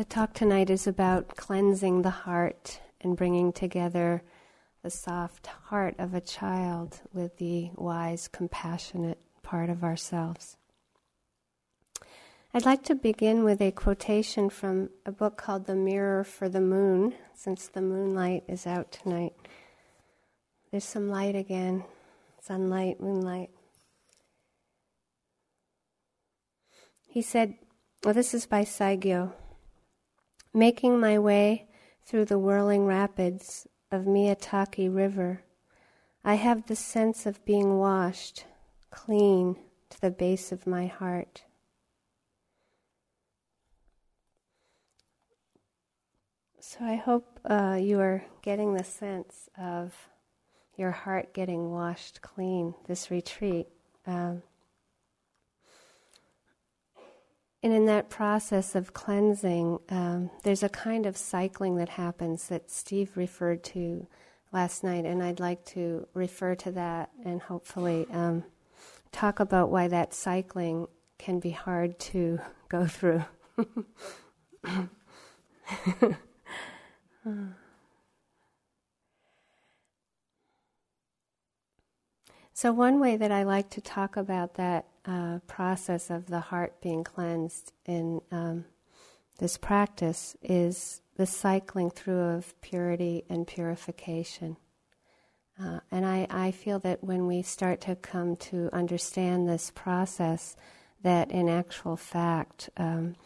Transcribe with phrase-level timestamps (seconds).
[0.00, 4.22] The talk tonight is about cleansing the heart and bringing together
[4.82, 10.56] the soft heart of a child with the wise, compassionate part of ourselves.
[12.54, 16.62] I'd like to begin with a quotation from a book called The Mirror for the
[16.62, 19.34] Moon, since the moonlight is out tonight.
[20.70, 21.84] There's some light again
[22.40, 23.50] sunlight, moonlight.
[27.06, 27.56] He said,
[28.02, 29.34] well, this is by Saigyo.
[30.52, 31.68] Making my way
[32.04, 35.42] through the whirling rapids of Miyataki River,
[36.24, 38.44] I have the sense of being washed
[38.90, 39.56] clean
[39.90, 41.44] to the base of my heart.
[46.58, 49.94] So I hope uh, you are getting the sense of
[50.76, 53.66] your heart getting washed clean this retreat.
[54.06, 54.42] Um,
[57.62, 62.70] And in that process of cleansing, um, there's a kind of cycling that happens that
[62.70, 64.06] Steve referred to
[64.50, 68.44] last night, and I'd like to refer to that and hopefully um,
[69.12, 70.86] talk about why that cycling
[71.18, 73.24] can be hard to go through.
[82.60, 86.78] so, one way that I like to talk about that uh, process of the heart
[86.82, 88.66] being cleansed in um,
[89.38, 94.58] this practice is the cycling through of purity and purification.
[95.58, 100.54] Uh, and I, I feel that when we start to come to understand this process,
[101.00, 103.16] that in actual fact, um,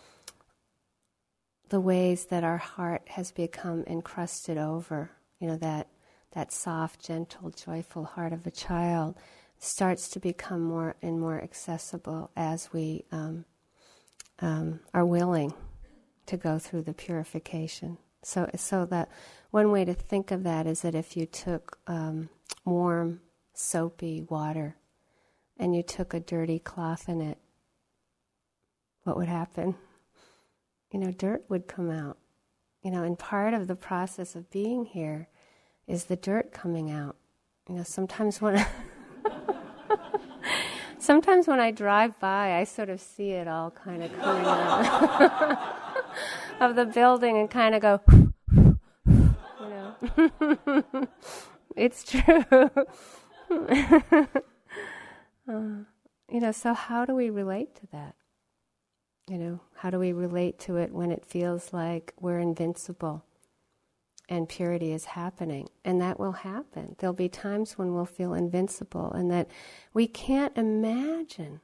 [1.71, 5.11] the ways that our heart has become encrusted over,
[5.41, 5.89] you know, that,
[6.35, 9.15] that soft, gentle, joyful heart of a child,
[9.59, 13.45] starts to become more and more accessible as we um,
[14.41, 15.55] um, are willing
[16.27, 17.99] to go through the purification.
[18.23, 19.11] So, so that
[19.51, 22.29] one way to think of that is that if you took um,
[22.65, 23.21] warm,
[23.53, 24.77] soapy water
[25.59, 27.39] and you took a dirty cloth in it,
[29.05, 29.77] what would happen?
[30.93, 32.19] You know, dirt would come out.
[32.83, 35.29] You know, and part of the process of being here
[35.87, 37.17] is the dirt coming out.
[37.69, 38.65] You know, sometimes when
[41.05, 45.59] Sometimes when I drive by, I sort of see it all kind of coming out
[46.61, 48.01] of the building and kind of go,
[48.57, 48.79] you
[49.61, 49.95] know.
[51.77, 52.71] it's true.
[55.47, 55.85] uh,
[56.31, 58.15] you know, so how do we relate to that?
[59.29, 63.27] You know, how do we relate to it when it feels like we're invincible?
[64.29, 65.69] And purity is happening.
[65.85, 66.97] And that will happen.
[66.99, 69.49] There'll be times when we'll feel invincible and that
[69.93, 71.61] we can't imagine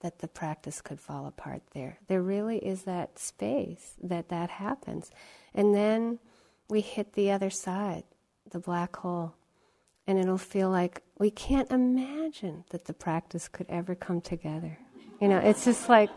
[0.00, 1.98] that the practice could fall apart there.
[2.06, 5.10] There really is that space that that happens.
[5.54, 6.18] And then
[6.68, 8.04] we hit the other side,
[8.48, 9.34] the black hole.
[10.06, 14.78] And it'll feel like we can't imagine that the practice could ever come together.
[15.20, 16.10] You know, it's just like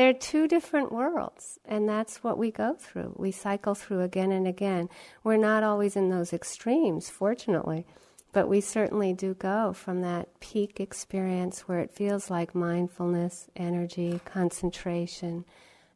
[0.00, 3.12] they're two different worlds, and that's what we go through.
[3.18, 4.88] We cycle through again and again.
[5.22, 7.84] We're not always in those extremes, fortunately,
[8.32, 14.22] but we certainly do go from that peak experience where it feels like mindfulness, energy,
[14.24, 15.44] concentration.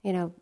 [0.02, 0.34] You know,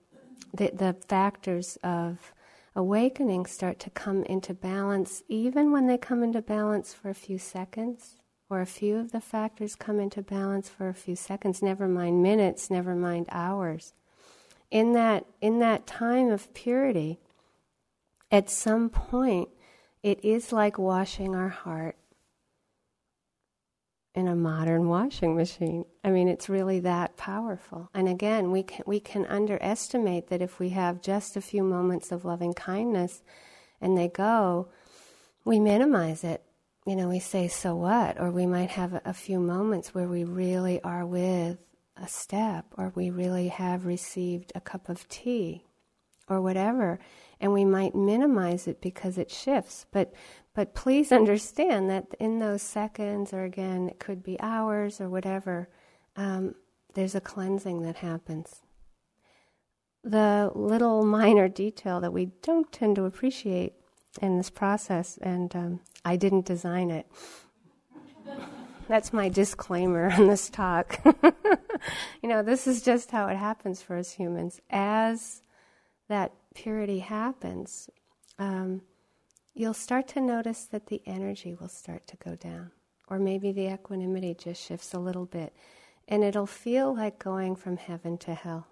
[0.52, 2.34] the, the factors of
[2.74, 7.38] awakening start to come into balance, even when they come into balance for a few
[7.38, 8.16] seconds
[8.52, 12.22] or a few of the factors come into balance for a few seconds, never mind
[12.22, 13.94] minutes, never mind hours.
[14.70, 17.18] In that, in that time of purity,
[18.30, 19.48] at some point,
[20.02, 21.96] it is like washing our heart
[24.14, 25.86] in a modern washing machine.
[26.04, 27.88] I mean, it's really that powerful.
[27.94, 32.12] And again, we can, we can underestimate that if we have just a few moments
[32.12, 33.22] of loving kindness
[33.80, 34.68] and they go,
[35.42, 36.42] we minimize it
[36.86, 38.20] you know, we say, so what?
[38.20, 41.58] Or we might have a, few moments where we really are with
[41.96, 45.64] a step, or we really have received a cup of tea,
[46.28, 46.98] or whatever.
[47.40, 49.86] And we might minimize it because it shifts.
[49.92, 50.12] But,
[50.54, 55.68] but please understand that in those seconds, or again, it could be hours or whatever,
[56.16, 56.56] um,
[56.94, 58.62] there's a cleansing that happens.
[60.02, 63.74] The little minor detail that we don't tend to appreciate
[64.20, 67.06] in this process, and um, I didn't design it.
[68.88, 71.00] That's my disclaimer on this talk.
[72.22, 74.60] you know, this is just how it happens for us humans.
[74.70, 75.42] As
[76.08, 77.88] that purity happens,
[78.38, 78.82] um,
[79.54, 82.70] you'll start to notice that the energy will start to go down,
[83.08, 85.54] or maybe the equanimity just shifts a little bit,
[86.08, 88.66] and it'll feel like going from heaven to hell.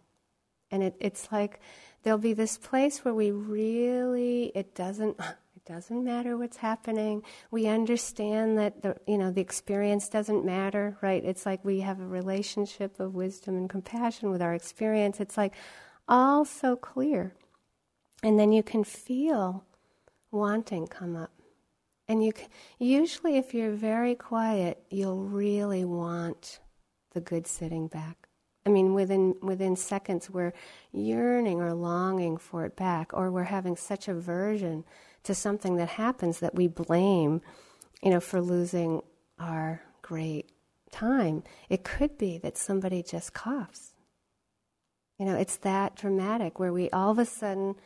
[0.70, 1.60] And it, it's like
[2.02, 5.18] there'll be this place where we really, it doesn't,
[5.56, 7.22] it doesn't matter what's happening.
[7.50, 11.24] We understand that the, you know, the experience doesn't matter, right?
[11.24, 15.20] It's like we have a relationship of wisdom and compassion with our experience.
[15.20, 15.54] It's like
[16.08, 17.34] all so clear.
[18.22, 19.64] And then you can feel
[20.30, 21.30] wanting come up.
[22.08, 22.48] And you can,
[22.78, 26.58] usually, if you're very quiet, you'll really want
[27.12, 28.19] the good sitting back.
[28.66, 30.52] I mean, within within seconds, we're
[30.92, 34.84] yearning or longing for it back, or we're having such aversion
[35.22, 37.40] to something that happens that we blame,
[38.02, 39.02] you know, for losing
[39.38, 40.52] our great
[40.90, 41.42] time.
[41.68, 43.94] It could be that somebody just coughs.
[45.18, 47.76] You know, it's that dramatic where we all of a sudden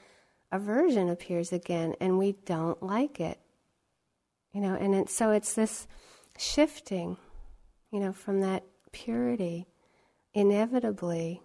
[0.53, 3.41] aversion appears again and we don't like it.
[4.53, 5.88] You know, and it, so it's this
[6.38, 7.17] shifting,
[7.91, 8.62] you know, from that
[8.93, 9.67] purity
[10.35, 11.43] inevitably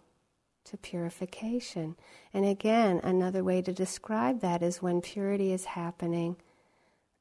[0.66, 1.96] to purification.
[2.34, 6.36] And again, another way to describe that is when purity is happening,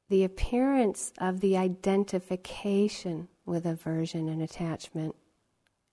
[0.08, 5.14] the appearance of the identification with aversion and attachment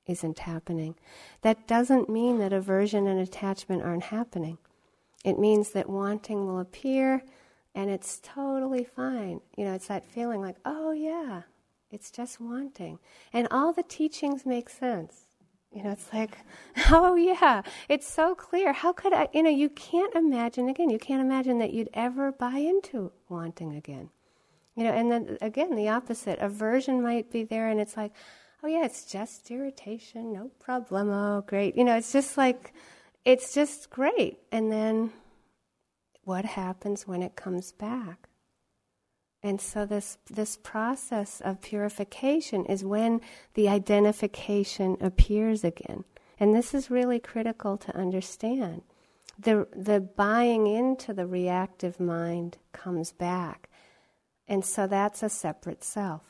[0.07, 0.95] isn't happening.
[1.41, 4.57] That doesn't mean that aversion and attachment aren't happening.
[5.23, 7.23] It means that wanting will appear
[7.73, 9.41] and it's totally fine.
[9.57, 11.41] You know, it's that feeling like, oh yeah,
[11.91, 12.99] it's just wanting.
[13.33, 15.24] And all the teachings make sense.
[15.75, 16.37] You know, it's like,
[16.89, 18.71] oh yeah, it's so clear.
[18.71, 22.31] How could I, you know, you can't imagine, again, you can't imagine that you'd ever
[22.31, 24.09] buy into wanting again.
[24.75, 26.39] You know, and then again, the opposite.
[26.39, 28.13] Aversion might be there and it's like,
[28.63, 31.09] oh yeah, it's just irritation, no problem.
[31.09, 31.75] Oh, great.
[31.75, 32.73] You know, it's just like,
[33.25, 34.39] it's just great.
[34.53, 35.11] And then
[36.23, 38.29] what happens when it comes back?
[39.45, 43.21] And so this this process of purification is when
[43.53, 46.03] the identification appears again.
[46.39, 48.81] And this is really critical to understand.
[49.37, 53.69] The the buying into the reactive mind comes back.
[54.47, 56.23] And so that's a separate self.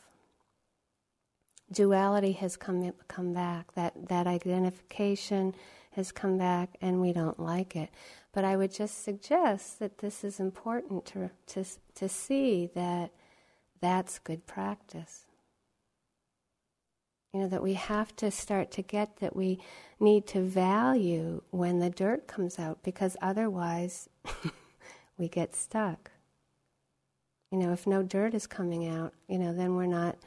[1.71, 3.75] Duality has come come back.
[3.75, 5.55] That that identification
[5.95, 7.89] has come back and we don't like it.
[8.31, 11.65] But I would just suggest that this is important to, to,
[11.95, 13.11] to see that
[13.81, 15.25] that's good practice.
[17.33, 19.59] You know, that we have to start to get that we
[19.99, 24.09] need to value when the dirt comes out because otherwise
[25.17, 26.11] we get stuck.
[27.51, 30.17] You know, if no dirt is coming out, you know, then we're not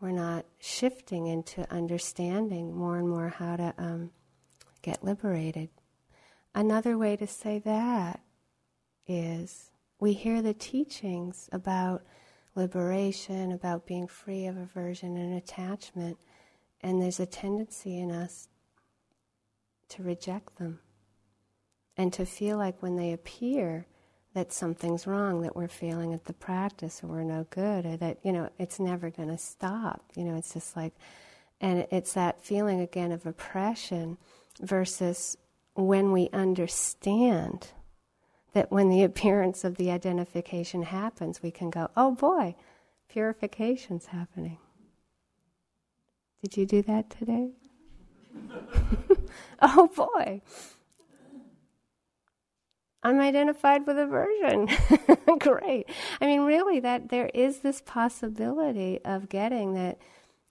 [0.00, 4.10] we're not shifting into understanding more and more how to um,
[4.88, 5.68] get liberated.
[6.54, 8.20] Another way to say that
[9.06, 9.70] is
[10.00, 12.02] we hear the teachings about
[12.54, 16.16] liberation, about being free of aversion and attachment,
[16.80, 18.48] and there's a tendency in us
[19.90, 20.80] to reject them
[21.96, 23.86] and to feel like when they appear
[24.32, 28.18] that something's wrong, that we're failing at the practice or we're no good or that,
[28.22, 30.02] you know, it's never going to stop.
[30.14, 30.94] You know, it's just like,
[31.60, 34.16] and it's that feeling again of oppression
[34.60, 35.36] versus
[35.74, 37.68] when we understand
[38.52, 42.54] that when the appearance of the identification happens, we can go, oh boy,
[43.08, 44.58] purification's happening.
[46.42, 47.50] Did you do that today?
[49.62, 50.42] oh boy.
[53.02, 54.68] I'm identified with aversion.
[55.38, 55.88] Great.
[56.20, 59.98] I mean, really, that there is this possibility of getting that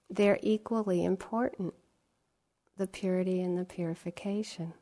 [0.09, 1.73] they're equally important
[2.77, 4.73] the purity and the purification.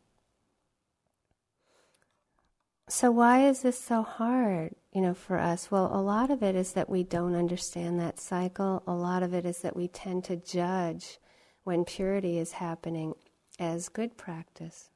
[2.87, 5.71] So, why is this so hard, you know, for us?
[5.71, 8.83] Well, a lot of it is that we don't understand that cycle.
[8.85, 11.17] A lot of it is that we tend to judge
[11.63, 13.15] when purity is happening
[13.57, 14.91] as good practice.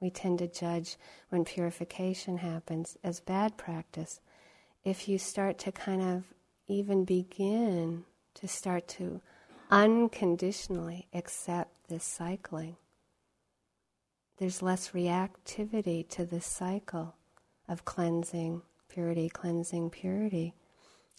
[0.00, 0.96] We tend to judge
[1.28, 4.20] when purification happens as bad practice.
[4.82, 6.24] If you start to kind of
[6.66, 9.20] even begin to start to
[9.70, 12.76] unconditionally accept this cycling,
[14.38, 17.16] there's less reactivity to this cycle
[17.68, 20.54] of cleansing, purity, cleansing, purity.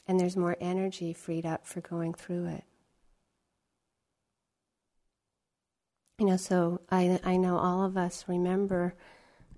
[0.08, 2.64] And there's more energy freed up for going through it.
[6.18, 8.96] You know, so I, I know all of us remember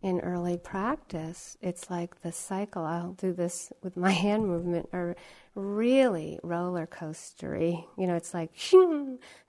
[0.01, 2.83] in early practice, it's like the cycle.
[2.83, 5.15] I'll do this with my hand movement, or
[5.55, 7.85] really roller coastery.
[7.97, 8.51] You know, it's like,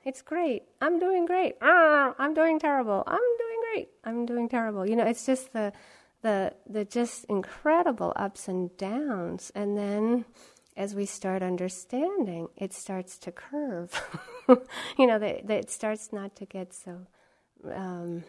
[0.05, 0.65] it's great.
[0.81, 1.57] I'm doing great.
[1.63, 3.03] Ah, I'm doing terrible.
[3.07, 3.89] I'm doing great.
[4.05, 4.87] I'm doing terrible.
[4.87, 5.73] You know, it's just the
[6.23, 10.25] the the just incredible ups and downs and then
[10.77, 14.09] as we start understanding it starts to curve
[14.97, 17.07] you know that it starts not to get so
[17.75, 18.25] um,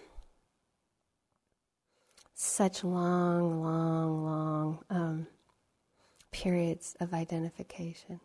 [2.44, 5.28] such long, long, long um,
[6.32, 8.20] periods of identification.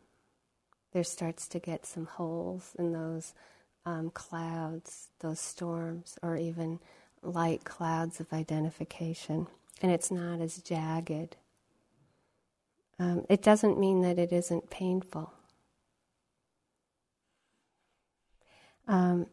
[0.92, 3.34] There starts to get some holes in those
[3.86, 6.80] um, clouds, those storms, or even
[7.22, 9.46] light clouds of identification,
[9.80, 11.36] and it's not as jagged.
[12.98, 15.32] Um, it doesn't mean that it isn't painful.
[18.88, 19.26] Um,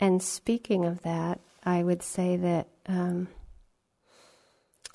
[0.00, 3.28] and speaking of that, I would say that um,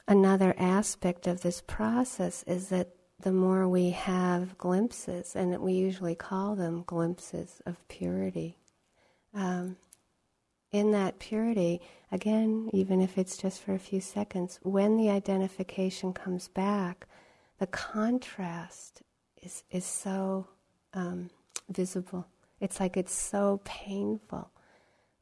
[0.07, 6.15] another aspect of this process is that the more we have glimpses, and we usually
[6.15, 8.57] call them glimpses of purity,
[9.33, 9.77] um,
[10.71, 16.13] in that purity, again, even if it's just for a few seconds, when the identification
[16.13, 17.07] comes back,
[17.59, 19.01] the contrast
[19.41, 20.47] is, is so
[20.93, 21.29] um,
[21.69, 22.27] visible.
[22.59, 24.51] It's like it's so painful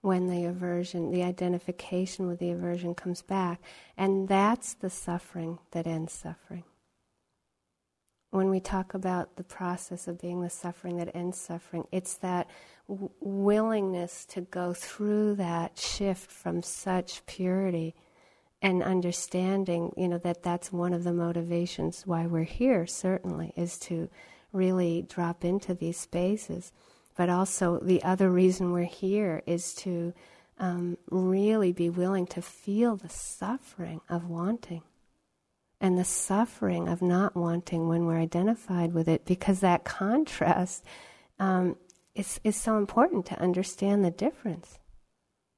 [0.06, 3.60] when the aversion, the identification with the aversion comes back.
[3.98, 6.64] And that's the suffering that ends suffering.
[8.30, 12.48] When we talk about the process of being the suffering that ends suffering, it's that
[12.88, 17.96] w- willingness to go through that shift from such purity
[18.62, 23.80] and understanding, you know, that that's one of the motivations why we're here, certainly, is
[23.80, 24.08] to
[24.52, 26.72] really drop into these spaces.
[27.16, 30.14] But also, the other reason we're here is to
[30.58, 34.84] um, really be willing to feel the suffering of wanting
[35.80, 40.84] and the suffering of not wanting when we're identified with it, because that contrast
[41.40, 41.76] um,
[42.16, 44.80] is, is so important to understand the difference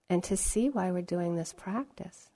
[0.10, 2.30] and to see why we're doing this practice.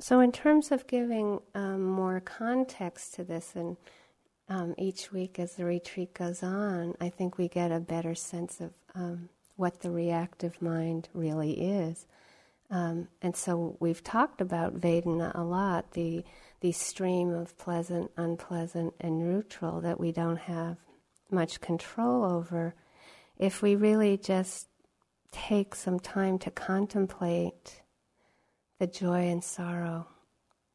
[0.00, 3.76] So, in terms of giving um, more context to this, and
[4.48, 8.60] um, each week as the retreat goes on, I think we get a better sense
[8.60, 12.06] of um, what the reactive mind really is.
[12.70, 16.24] Um, and so, we've talked about Vedana a lot the,
[16.60, 20.76] the stream of pleasant, unpleasant, and neutral that we don't have
[21.28, 22.76] much control over.
[23.36, 24.68] If we really just
[25.32, 27.82] take some time to contemplate
[28.78, 30.06] the joy and sorrow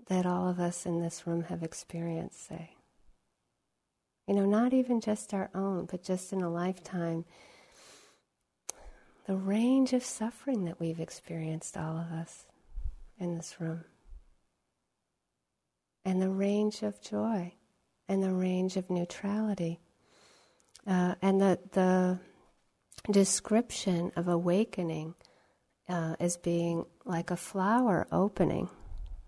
[0.08, 2.76] that all of us in this room have experienced, say.
[4.28, 7.26] You know, not even just our own, but just in a lifetime,
[9.26, 12.46] the range of suffering that we've experienced, all of us
[13.20, 13.86] in this room,
[16.04, 17.54] and the range of joy,
[18.10, 19.80] and the range of neutrality,
[20.86, 22.20] uh, and the, the
[23.12, 25.16] description of awakening
[25.88, 28.70] uh, as being like a flower opening.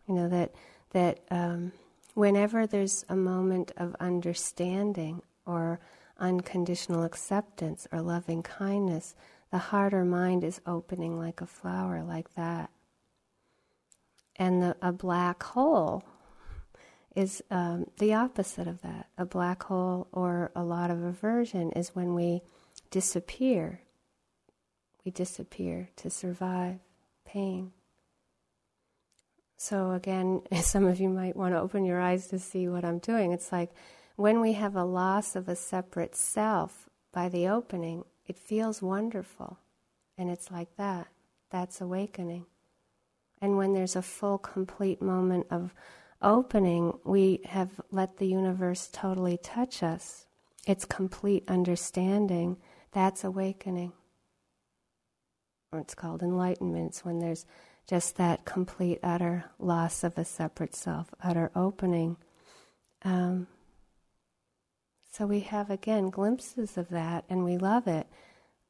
[0.07, 0.53] You know that
[0.91, 1.71] that um,
[2.13, 5.79] whenever there's a moment of understanding or
[6.19, 9.15] unconditional acceptance or loving kindness,
[9.51, 12.69] the heart or mind is opening like a flower, like that.
[14.37, 16.03] And the, a black hole
[17.15, 19.07] is um, the opposite of that.
[19.17, 22.41] A black hole or a lot of aversion is when we
[22.91, 23.81] disappear
[25.05, 26.79] we disappear to survive
[27.25, 27.71] pain.
[29.57, 32.99] So, again, some of you might want to open your eyes to see what I'm
[32.99, 33.31] doing.
[33.31, 33.71] It's like
[34.15, 39.59] when we have a loss of a separate self by the opening, it feels wonderful.
[40.17, 41.07] And it's like that.
[41.49, 42.45] That's awakening.
[43.41, 45.73] And when there's a full, complete moment of
[46.21, 50.25] opening, we have let the universe totally touch us.
[50.65, 52.57] It's complete understanding.
[52.91, 53.91] That's awakening
[55.71, 56.87] or it's called enlightenment.
[56.87, 57.45] It's when there's
[57.87, 62.17] just that complete, utter loss of a separate self, utter opening.
[63.03, 63.47] Um,
[65.11, 68.07] so we have, again, glimpses of that and we love it.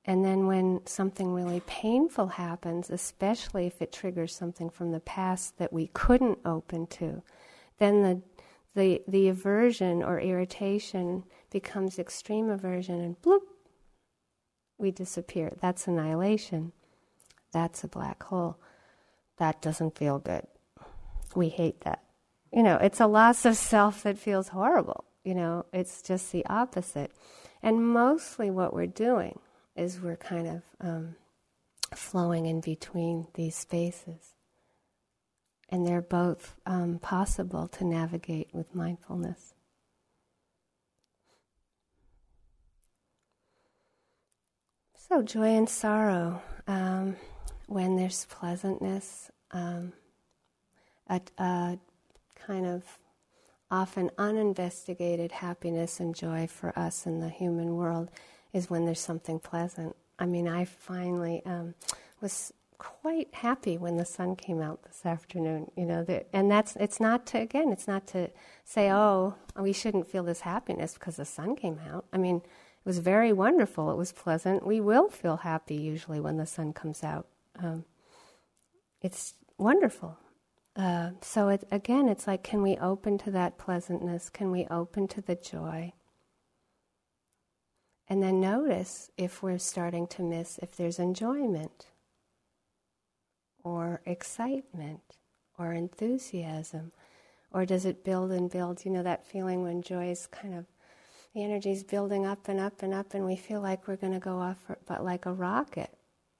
[0.04, 5.58] And then when something really painful happens, especially if it triggers something from the past
[5.58, 7.24] that we couldn't open to,
[7.80, 8.22] then the,
[8.76, 13.40] the, the aversion or irritation becomes extreme aversion and bloop,
[14.78, 15.56] we disappear.
[15.60, 16.74] That's annihilation.
[17.56, 18.58] That's a black hole.
[19.38, 20.46] That doesn't feel good.
[21.38, 22.04] We hate that.
[22.52, 25.06] You know, it's a loss of self that feels horrible.
[25.24, 27.14] You know, it's just the opposite.
[27.64, 29.40] And mostly what we're doing
[29.74, 31.16] is we're kind of um,
[31.94, 34.34] flowing in between these spaces.
[35.70, 39.54] And they're both um, possible to navigate with mindfulness.
[45.08, 46.42] So, joy and sorrow.
[46.68, 47.16] Um,
[47.68, 49.94] when there's pleasantness, um,
[51.08, 51.78] a, a
[52.36, 52.84] kind of
[53.72, 58.10] often uninvestigated happiness and joy for us in the human world
[58.54, 59.96] is when there's something pleasant.
[60.20, 61.74] I mean, I finally um,
[62.22, 65.72] was quite happy when the sun came out this afternoon.
[65.76, 68.30] You know, and that's it's not to again, it's not to
[68.64, 72.06] say, oh, we shouldn't feel this happiness because the sun came out.
[72.14, 73.92] I mean, it was very wonderful.
[73.92, 74.66] It was pleasant.
[74.66, 77.28] We will feel happy usually when the sun comes out.
[77.58, 77.86] Um,
[79.02, 80.18] it's wonderful.
[80.76, 84.30] Uh, so it, again, it's like, can we open to that pleasantness?
[84.30, 85.94] Can we open to the joy?
[88.08, 91.88] And then notice if we're starting to miss if there's enjoyment
[93.64, 95.02] or excitement
[95.58, 96.92] or enthusiasm?
[97.52, 98.86] Or does it build and build?
[98.86, 100.66] You know, that feeling when joy is kind of,
[101.34, 104.14] the energy is building up and up and up, and we feel like we're going
[104.14, 105.90] to go off, but like a rocket.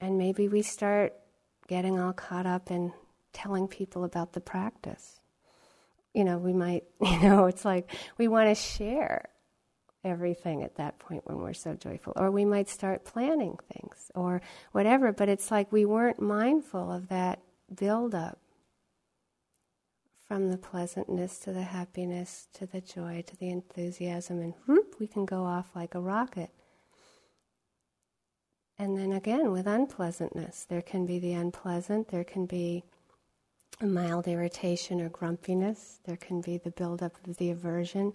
[0.00, 1.14] And maybe we start
[1.68, 2.92] getting all caught up in
[3.32, 5.20] telling people about the practice.
[6.14, 9.28] You know, we might, you know, it's like we want to share
[10.04, 12.12] everything at that point when we're so joyful.
[12.16, 14.40] Or we might start planning things or
[14.72, 17.40] whatever, but it's like we weren't mindful of that
[17.74, 18.38] build up
[20.26, 25.06] from the pleasantness to the happiness to the joy to the enthusiasm, and whoop, we
[25.06, 26.50] can go off like a rocket.
[28.78, 32.84] And then again, with unpleasantness, there can be the unpleasant, there can be
[33.80, 38.12] a mild irritation or grumpiness, there can be the buildup of the aversion,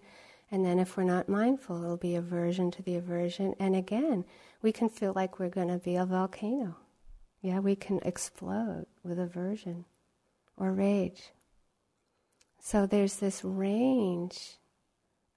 [0.51, 3.55] and then if we're not mindful, it'll be aversion to the aversion.
[3.57, 4.25] And again,
[4.61, 6.75] we can feel like we're going to be a volcano.
[7.41, 9.85] Yeah, we can explode with aversion
[10.57, 11.31] or rage.
[12.59, 14.57] So there's this range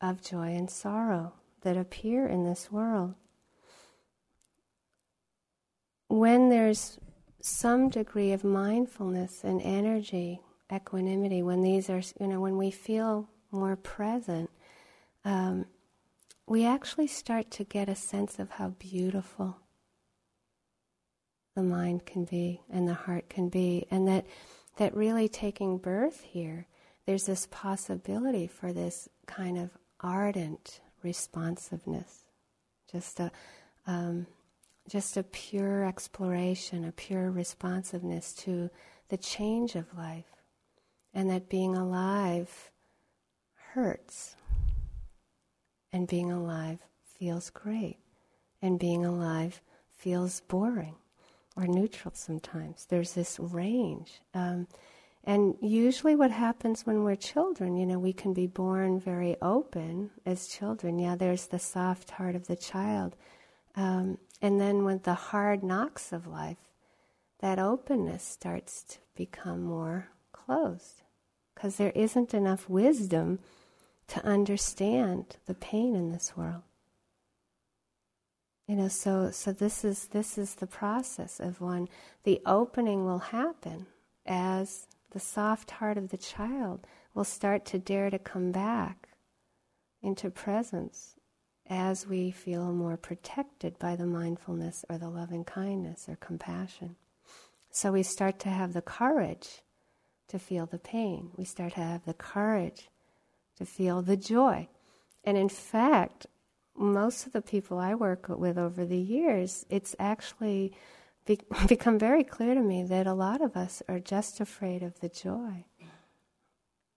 [0.00, 3.14] of joy and sorrow that appear in this world.
[6.14, 6.96] When there's
[7.40, 10.42] some degree of mindfulness and energy,
[10.72, 14.48] equanimity, when these are, you know, when we feel more present,
[15.24, 15.66] um,
[16.46, 19.56] we actually start to get a sense of how beautiful
[21.56, 24.24] the mind can be and the heart can be, and that
[24.76, 26.68] that really taking birth here,
[27.06, 32.22] there's this possibility for this kind of ardent responsiveness,
[32.88, 33.32] just a
[33.88, 34.28] um,
[34.88, 38.70] just a pure exploration, a pure responsiveness to
[39.08, 40.42] the change of life,
[41.12, 42.70] and that being alive
[43.72, 44.36] hurts
[45.92, 47.98] and being alive feels great.
[48.60, 50.96] And being alive feels boring
[51.56, 52.86] or neutral sometimes.
[52.86, 54.20] There's this range.
[54.32, 54.66] Um,
[55.22, 60.10] and usually, what happens when we're children, you know, we can be born very open
[60.26, 60.98] as children.
[60.98, 63.16] Yeah, there's the soft heart of the child.
[63.76, 66.68] Um, and then, with the hard knocks of life,
[67.40, 71.00] that openness starts to become more closed
[71.54, 73.38] because there isn't enough wisdom
[74.06, 76.60] to understand the pain in this world.
[78.68, 81.88] You know, so so this is this is the process of when
[82.24, 83.86] the opening will happen
[84.26, 89.08] as the soft heart of the child will start to dare to come back
[90.02, 91.13] into presence
[91.68, 96.96] as we feel more protected by the mindfulness or the loving kindness or compassion.
[97.70, 99.62] So we start to have the courage
[100.28, 101.30] to feel the pain.
[101.36, 102.88] We start to have the courage
[103.56, 104.68] to feel the joy.
[105.24, 106.26] And in fact,
[106.76, 110.72] most of the people I work with over the years, it's actually
[111.24, 115.00] be- become very clear to me that a lot of us are just afraid of
[115.00, 115.64] the joy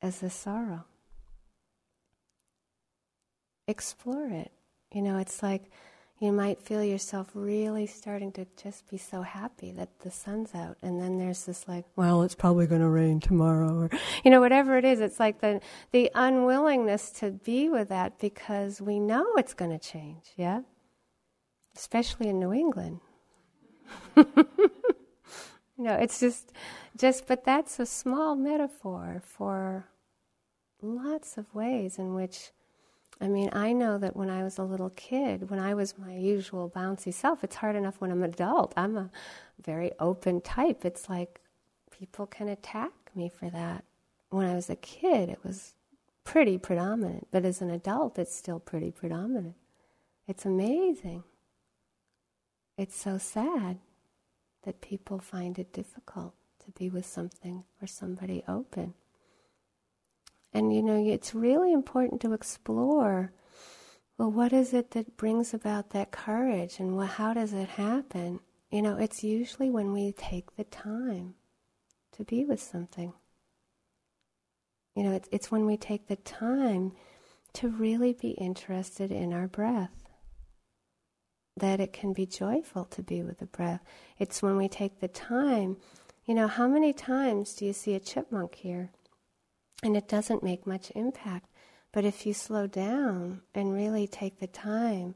[0.02, 0.86] as the sorrow.
[3.68, 4.52] Explore it.
[4.92, 5.70] You know, it's like
[6.20, 10.78] you might feel yourself really starting to just be so happy that the sun's out
[10.82, 13.90] and then there's this like well it's probably going to rain tomorrow or
[14.24, 15.00] you know whatever it is.
[15.00, 19.80] It's like the the unwillingness to be with that because we know it's going to
[19.80, 20.62] change yeah?
[21.76, 23.00] Especially in new england.
[25.78, 26.52] You know it's just
[26.98, 29.88] just but that's a small metaphor for
[30.82, 32.52] lots of ways in which
[33.20, 36.16] I mean, I know that when I was a little kid, when I was my
[36.16, 38.74] usual bouncy self, it's hard enough when I'm an adult.
[38.78, 39.10] I'm a
[39.64, 40.86] very open type.
[40.86, 41.42] It's like
[41.90, 43.84] people can attack me for that.
[44.30, 45.74] When I was a kid, it was
[46.24, 49.56] pretty predominant, but as an adult, it's still pretty predominant.
[50.28, 51.24] It's amazing.
[52.78, 53.80] It's so sad
[54.64, 56.34] that people find it difficult
[56.66, 58.94] to be with something or somebody open.
[60.54, 63.32] And you know, it's really important to explore
[64.18, 68.40] well, what is it that brings about that courage and how does it happen?
[68.72, 71.36] You know, it's usually when we take the time
[72.14, 73.14] to be with something.
[74.96, 76.94] You know, it's, it's when we take the time
[77.54, 79.92] to really be interested in our breath.
[81.58, 83.82] that it can be joyful to be with the breath.
[84.20, 85.78] It's when we take the time.
[86.26, 88.92] You know, how many times do you see a chipmunk here?
[89.84, 91.50] And it doesn't make much impact.
[91.92, 95.16] But if you slow down and really take the time,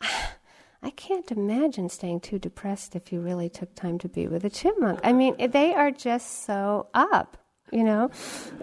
[0.00, 4.50] I can't imagine staying too depressed if you really took time to be with a
[4.50, 5.00] chipmunk.
[5.02, 7.38] I mean, they are just so up,
[7.72, 8.10] you know?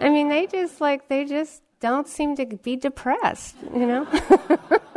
[0.00, 4.06] I mean, they just like, they just don't seem to be depressed, you know?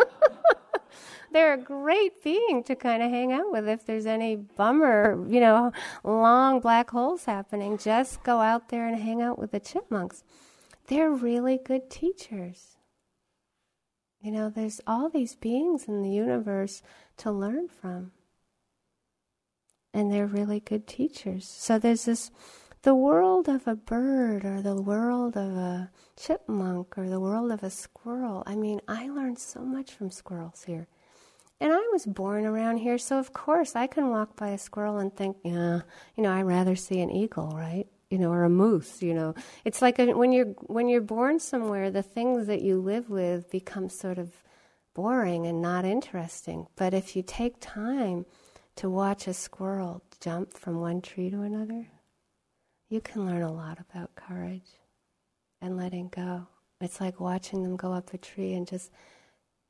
[1.36, 5.42] They're a great being to kind of hang out with if there's any bummer, you
[5.42, 7.78] know, long black holes happening.
[7.78, 10.24] Just go out there and hang out with the chipmunks.
[10.88, 12.78] They're really good teachers.
[14.22, 16.82] You know, there's all these beings in the universe
[17.18, 18.14] to learn from.
[19.94, 21.46] And they're really good teachers.
[21.46, 22.32] So there's this
[22.84, 27.62] the world of a bird or the world of a chipmunk or the world of
[27.62, 28.42] a squirrel.
[28.46, 30.88] I mean, I learned so much from squirrels here.
[31.60, 34.98] And I was born around here, so of course I can walk by a squirrel
[34.98, 35.82] and think, yeah,
[36.16, 37.88] you know, I'd rather see an eagle, right?
[38.10, 39.36] you know, or a moose, you know.
[39.64, 43.50] It's like a, when you're when you're born somewhere, the things that you live with
[43.50, 44.32] become sort of
[44.94, 46.68] boring and not interesting.
[46.76, 48.26] But if you take time
[48.78, 51.88] to watch a squirrel jump from one tree to another,
[52.90, 54.80] you can learn a lot about courage
[55.62, 56.48] and letting go.
[56.82, 58.92] It's like watching them go up a tree and just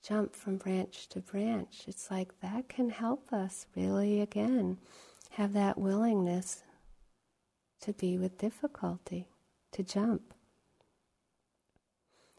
[0.05, 1.85] jump from branch to branch.
[1.87, 4.77] It's like that can help us really again
[5.31, 6.63] have that willingness
[7.81, 9.27] to be with difficulty,
[9.71, 10.33] to jump.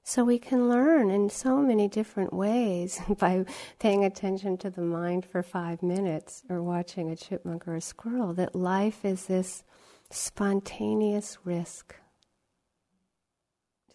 [0.02, 3.44] So we can learn in so many different ways by
[3.80, 8.32] paying attention to the mind for five minutes or watching a chipmunk or a squirrel
[8.34, 9.64] that life is this
[10.10, 11.96] spontaneous risk.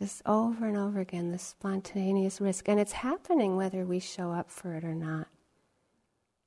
[0.02, 2.68] Just over and over again, this spontaneous risk.
[2.68, 5.28] And it's happening whether we show up for it or not.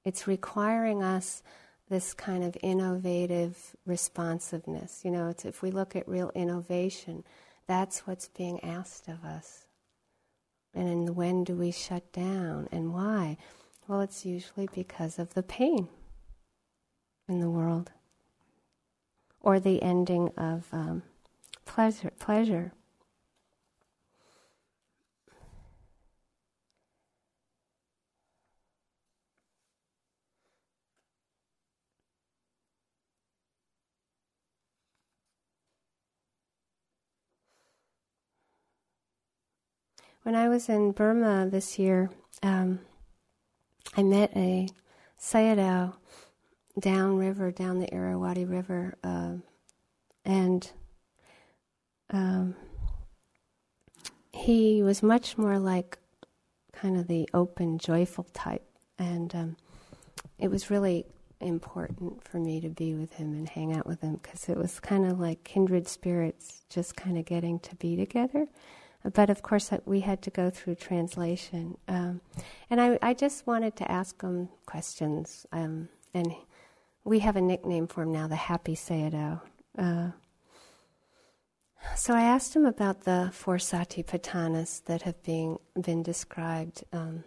[0.04, 1.40] It's requiring us
[1.88, 5.02] this kind of innovative responsiveness.
[5.04, 7.22] You know, if we look at real innovation,
[7.68, 9.66] that's what's being asked of us.
[10.74, 13.36] And when do we shut down and why?
[13.86, 15.86] Well, it's usually because of the pain
[17.28, 17.92] in the world
[19.40, 21.04] or the ending of um,
[21.64, 22.10] pleasure.
[22.18, 22.72] pleasure.
[40.24, 42.08] When I was in Burma this year,
[42.42, 42.78] um,
[43.94, 44.66] I met a
[45.20, 45.92] Sayadaw
[46.80, 49.32] downriver, down the Irrawaddy River, uh,
[50.24, 50.70] and
[52.08, 52.56] um,
[54.32, 55.98] he was much more like
[56.72, 58.64] kind of the open, joyful type,
[58.98, 59.56] and um,
[60.38, 61.04] it was really
[61.40, 64.80] important for me to be with him and hang out with him because it was
[64.80, 68.46] kind of like kindred spirits just kind of getting to be together
[69.12, 71.76] but of course, uh, we had to go through translation.
[71.88, 72.20] Um,
[72.70, 75.46] and I, I, just wanted to ask him questions.
[75.52, 76.34] Um, and
[77.04, 79.42] we have a nickname for him now, the Happy Sayadaw.
[79.76, 80.10] Uh,
[81.96, 87.24] so I asked him about the four satipatthanas that have been, been described um,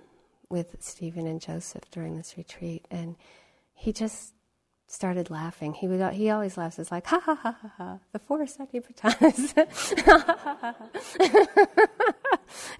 [0.49, 2.85] with Stephen and Joseph during this retreat.
[2.89, 3.15] And
[3.75, 4.33] he just
[4.87, 5.73] started laughing.
[5.73, 6.79] He would he always laughs.
[6.79, 7.99] It's like ha ha ha ha ha.
[8.13, 9.53] The four satipatthanas.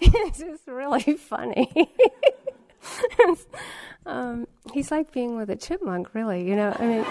[0.00, 1.92] it's just really funny.
[4.06, 6.48] um, he's like being with a chipmunk, really.
[6.48, 7.04] You know, I mean,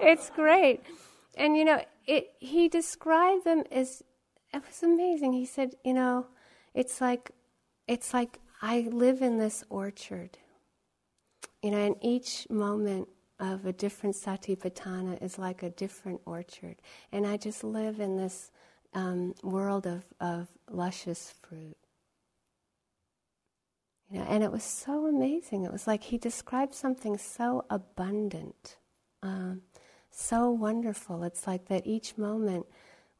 [0.00, 0.82] it's great.
[1.36, 2.32] And you know, it.
[2.38, 4.02] He described them as
[4.52, 5.32] it was amazing.
[5.32, 6.26] He said, you know,
[6.74, 7.30] it's like
[7.86, 10.38] it's like I live in this orchard
[11.64, 13.08] you know, and each moment
[13.40, 16.76] of a different satipatthana is like a different orchard.
[17.10, 18.50] And I just live in this
[18.92, 21.78] um, world of, of luscious fruit.
[24.10, 25.64] You know, and it was so amazing.
[25.64, 28.76] It was like he described something so abundant,
[29.22, 29.62] um,
[30.10, 31.22] so wonderful.
[31.22, 32.66] It's like that each moment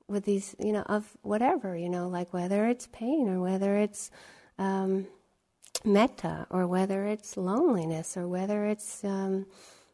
[0.06, 4.10] with these, you know, of whatever, you know, like whether it's pain or whether it's
[4.58, 5.06] um,
[5.84, 9.46] metta, or whether it's loneliness, or whether it's um,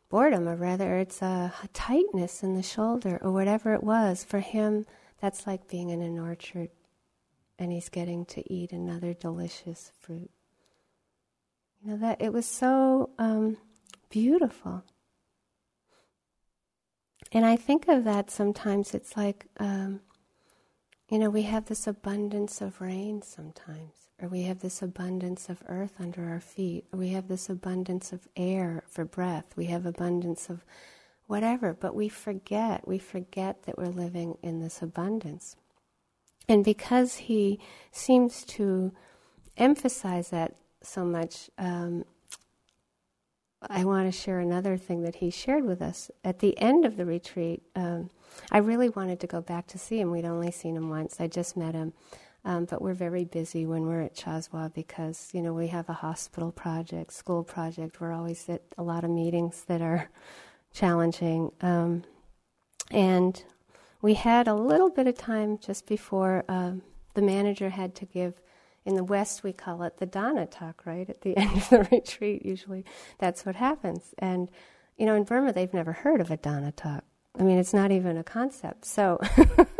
[0.08, 4.86] boredom, or whether it's a, tightness in the shoulder, or whatever it was, for him,
[5.20, 6.70] that's like being in an orchard
[7.58, 10.30] and he's getting to eat another delicious fruit.
[11.82, 13.58] You know, that it was so um,
[14.08, 14.82] beautiful.
[17.32, 20.00] And I think of that sometimes, it's like, um,
[21.10, 25.62] you know, we have this abundance of rain sometimes or we have this abundance of
[25.66, 29.86] earth under our feet, or we have this abundance of air for breath, we have
[29.86, 30.64] abundance of
[31.26, 35.56] whatever, but we forget, we forget that we're living in this abundance.
[36.48, 37.60] And because he
[37.92, 38.92] seems to
[39.56, 42.04] emphasize that so much, um,
[43.62, 46.10] I want to share another thing that he shared with us.
[46.24, 48.10] At the end of the retreat, um,
[48.50, 50.10] I really wanted to go back to see him.
[50.10, 51.92] We'd only seen him once, I just met him.
[52.44, 55.94] Um, but we're very busy when we're at Chaswa because, you know, we have a
[55.94, 58.00] hospital project, school project.
[58.00, 60.08] We're always at a lot of meetings that are
[60.72, 61.52] challenging.
[61.60, 62.04] Um,
[62.90, 63.42] and
[64.00, 66.82] we had a little bit of time just before um,
[67.14, 68.40] the manager had to give,
[68.86, 71.08] in the West we call it the Dana talk, right?
[71.08, 72.84] At the end of the retreat, usually
[73.18, 74.14] that's what happens.
[74.18, 74.50] And,
[74.96, 77.04] you know, in Burma they've never heard of a Dana talk.
[77.38, 78.86] I mean, it's not even a concept.
[78.86, 79.20] So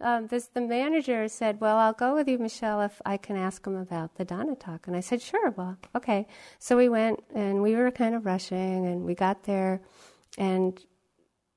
[0.00, 3.66] um, this, the manager said, Well, I'll go with you, Michelle, if I can ask
[3.66, 4.86] him about the Dana talk.
[4.86, 6.26] And I said, Sure, well, okay.
[6.58, 9.80] So we went and we were kind of rushing and we got there.
[10.38, 10.78] And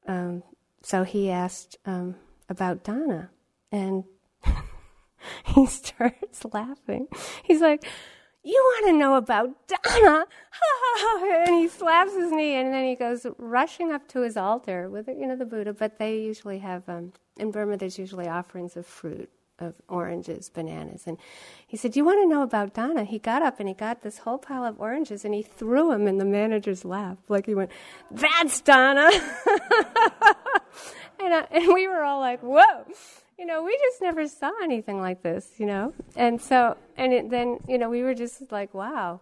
[0.08, 0.43] um,
[0.82, 2.15] so he asked um,
[2.50, 3.30] about Dana.
[3.71, 4.06] And
[5.45, 7.08] he starts laughing.
[7.43, 7.86] He's like,
[8.47, 10.26] you want to know about Dana?
[11.47, 15.10] and he slaps his knee, and then he goes rushing up to his altar with
[15.10, 15.73] you know the Buddha.
[15.73, 17.78] But they usually have um, in Burma.
[17.78, 21.17] There's usually offerings of fruit, of oranges, bananas, and
[21.65, 23.04] he said, "Do you want to know about Dana?
[23.04, 26.08] He got up and he got this whole pile of oranges and he threw them
[26.08, 27.71] in the manager's lap, like he went,
[28.12, 29.10] "That's Dana!
[31.19, 32.86] and, uh, and we were all like, "Whoa!"
[33.38, 35.93] you know, we just never saw anything like this, you know?
[36.15, 39.21] And so, and it, then, you know, we were just like, wow.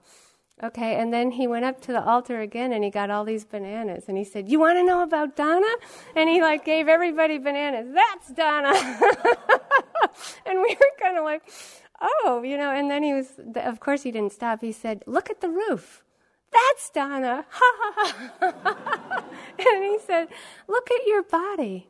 [0.64, 3.44] Okay, and then he went up to the altar again and he got all these
[3.44, 5.68] bananas and he said, You want to know about Dana?
[6.16, 7.94] And he like gave everybody bananas.
[7.94, 8.74] That's Dana!
[10.46, 11.44] and we were kind of like,
[12.02, 14.62] Oh, you know, and then he was, of course he didn't stop.
[14.62, 16.04] He said, Look at the roof.
[16.54, 17.46] That's Dana.
[18.42, 20.30] and he said,
[20.70, 21.90] Look at your body.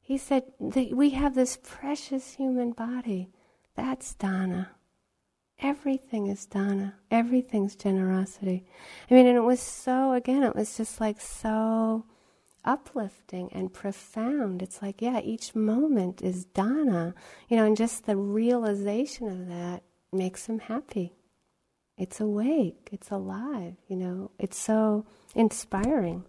[0.00, 3.30] He said we have this precious human body.
[3.76, 4.72] That's Dana.
[5.60, 6.94] Everything is Dana.
[7.10, 8.66] Everything's generosity.
[9.10, 12.04] I mean, and it was so, again, it was just like so
[12.64, 14.62] uplifting and profound.
[14.62, 17.14] It's like, yeah, each moment is Dana.
[17.48, 21.14] You know, and just the realization of that makes him happy.
[21.96, 26.24] It's awake, it's alive, you know, it's so inspiring.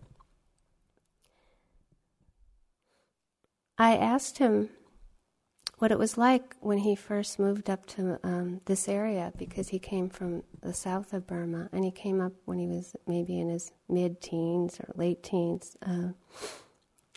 [3.78, 4.70] I asked him
[5.78, 9.80] what it was like when he first moved up to um, this area because he
[9.80, 13.50] came from the south of Burma and he came up when he was maybe in
[13.50, 15.76] his mid teens or late teens.
[15.86, 16.10] Uh,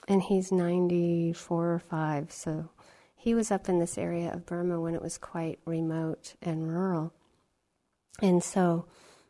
[0.08, 2.70] and he's 94 or 5, so
[3.14, 7.12] he was up in this area of Burma when it was quite remote and rural.
[8.22, 8.86] And so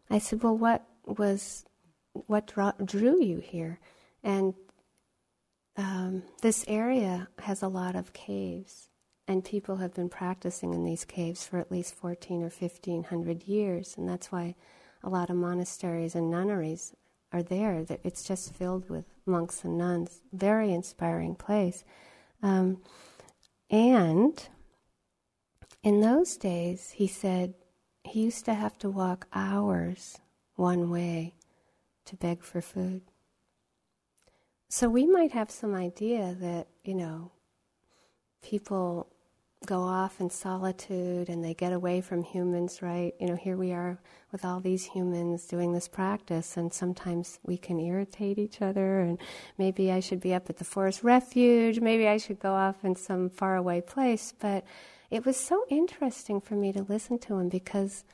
[0.08, 1.64] I said, Well, what was,
[2.12, 2.46] what
[2.84, 3.80] drew you here?
[4.22, 4.54] And
[5.76, 8.88] um, this area has a lot of caves,
[9.28, 13.94] and people have been practicing in these caves for at least 14 or 1500 years,
[13.98, 14.54] and that's why
[15.04, 16.94] a lot of monasteries and nunneries
[17.30, 17.84] are there.
[18.02, 20.22] It's just filled with monks and nuns.
[20.32, 21.84] Very inspiring place.
[22.42, 22.80] Um,
[23.70, 24.48] and
[25.82, 27.52] in those days, he said
[28.04, 30.18] he used to have to walk hours
[30.56, 31.34] one way
[32.06, 33.02] to beg for food.
[34.70, 37.32] So we might have some idea that, you know,
[38.42, 39.12] people
[39.66, 43.14] go off in solitude and they get away from humans, right?
[43.18, 43.98] You know, here we are
[44.32, 49.18] with all these humans doing this practice, and sometimes we can irritate each other, and
[49.56, 52.94] maybe I should be up at the forest refuge, maybe I should go off in
[52.94, 54.32] some faraway place.
[54.38, 54.64] But
[55.10, 58.04] it was so interesting for me to listen to him because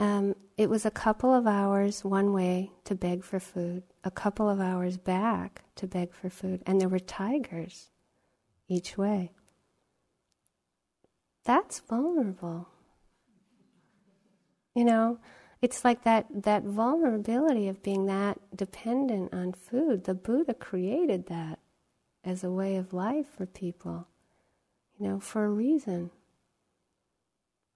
[0.00, 4.48] um, it was a couple of hours one way to beg for food, a couple
[4.48, 7.90] of hours back to beg for food, and there were tigers
[8.68, 9.32] each way.
[11.48, 12.68] That's vulnerable.
[14.74, 15.18] You know,
[15.62, 20.04] it's like that, that vulnerability of being that dependent on food.
[20.04, 21.58] The Buddha created that
[22.22, 24.08] as a way of life for people,
[25.00, 26.10] you know, for a reason.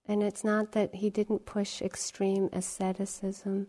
[0.07, 3.69] And it's not that he didn't push extreme asceticism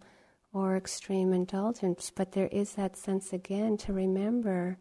[0.52, 4.80] or extreme indulgence, but there is that sense again to remember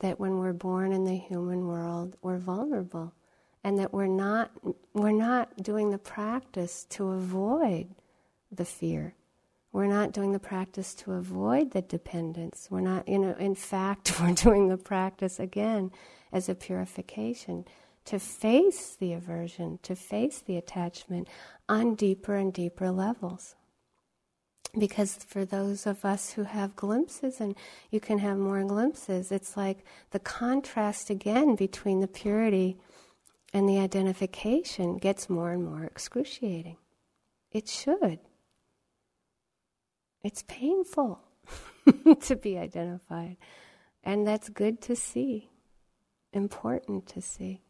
[0.00, 3.12] that when we're born in the human world, we're vulnerable,
[3.64, 4.50] and that we're not
[4.94, 7.88] we're not doing the practice to avoid
[8.50, 9.14] the fear.
[9.72, 12.68] We're not doing the practice to avoid the dependence.
[12.70, 15.90] We're not, you know, in fact, we're doing the practice again
[16.32, 17.64] as a purification
[18.06, 21.28] to face the aversion, to face the attachment
[21.68, 23.54] on deeper and deeper levels.
[24.78, 27.54] Because for those of us who have glimpses, and
[27.90, 32.78] you can have more glimpses, it's like the contrast again between the purity
[33.52, 36.76] and the identification gets more and more excruciating.
[37.50, 38.20] It should.
[40.22, 41.20] It's painful
[42.20, 43.36] to be identified.
[44.04, 45.48] And that's good to see,
[46.32, 47.62] important to see.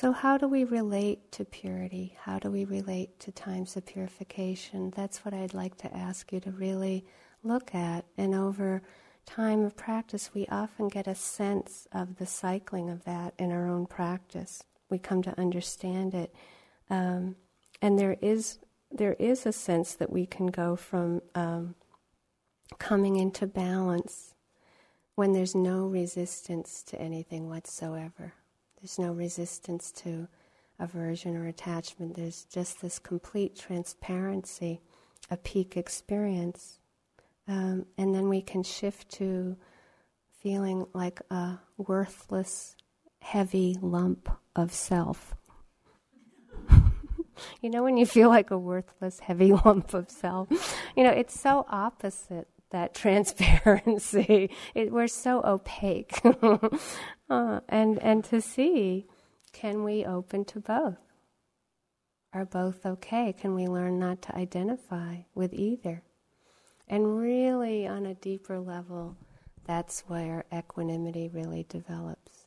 [0.00, 2.16] So, how do we relate to purity?
[2.22, 4.94] How do we relate to times of purification?
[4.96, 7.04] That's what I'd like to ask you to really
[7.42, 8.06] look at.
[8.16, 8.80] And over
[9.26, 13.68] time of practice, we often get a sense of the cycling of that in our
[13.68, 14.62] own practice.
[14.88, 16.34] We come to understand it.
[16.88, 17.36] Um,
[17.82, 18.58] and there is,
[18.90, 21.74] there is a sense that we can go from um,
[22.78, 24.34] coming into balance
[25.14, 28.32] when there's no resistance to anything whatsoever
[28.80, 30.26] there's no resistance to
[30.78, 32.16] aversion or attachment.
[32.16, 34.80] There's just this complete transparency,
[35.30, 36.78] a peak experience.
[37.46, 39.56] Um, and then we can shift to
[40.40, 42.76] feeling like a worthless,
[43.20, 45.34] heavy lump of self.
[47.60, 50.48] you know, when you feel like a worthless, heavy lump of self,
[50.96, 54.50] you know, it's so opposite that transparency.
[54.74, 56.20] It, we're so opaque.
[57.30, 59.06] uh, and, and to see,
[59.52, 60.98] can we open to both?
[62.32, 63.32] Are both okay?
[63.32, 66.02] Can we learn not to identify with either?
[66.86, 69.16] And really, on a deeper level,
[69.64, 72.39] that's where equanimity really develops.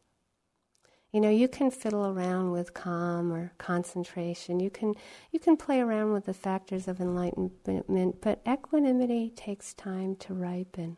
[1.13, 4.60] You know, you can fiddle around with calm or concentration.
[4.60, 4.95] You can
[5.32, 10.97] you can play around with the factors of enlightenment, but equanimity takes time to ripen.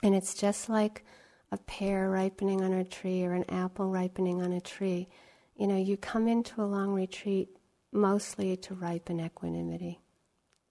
[0.00, 1.04] And it's just like
[1.50, 5.08] a pear ripening on a tree or an apple ripening on a tree.
[5.56, 7.48] You know, you come into a long retreat
[7.92, 10.00] mostly to ripen equanimity.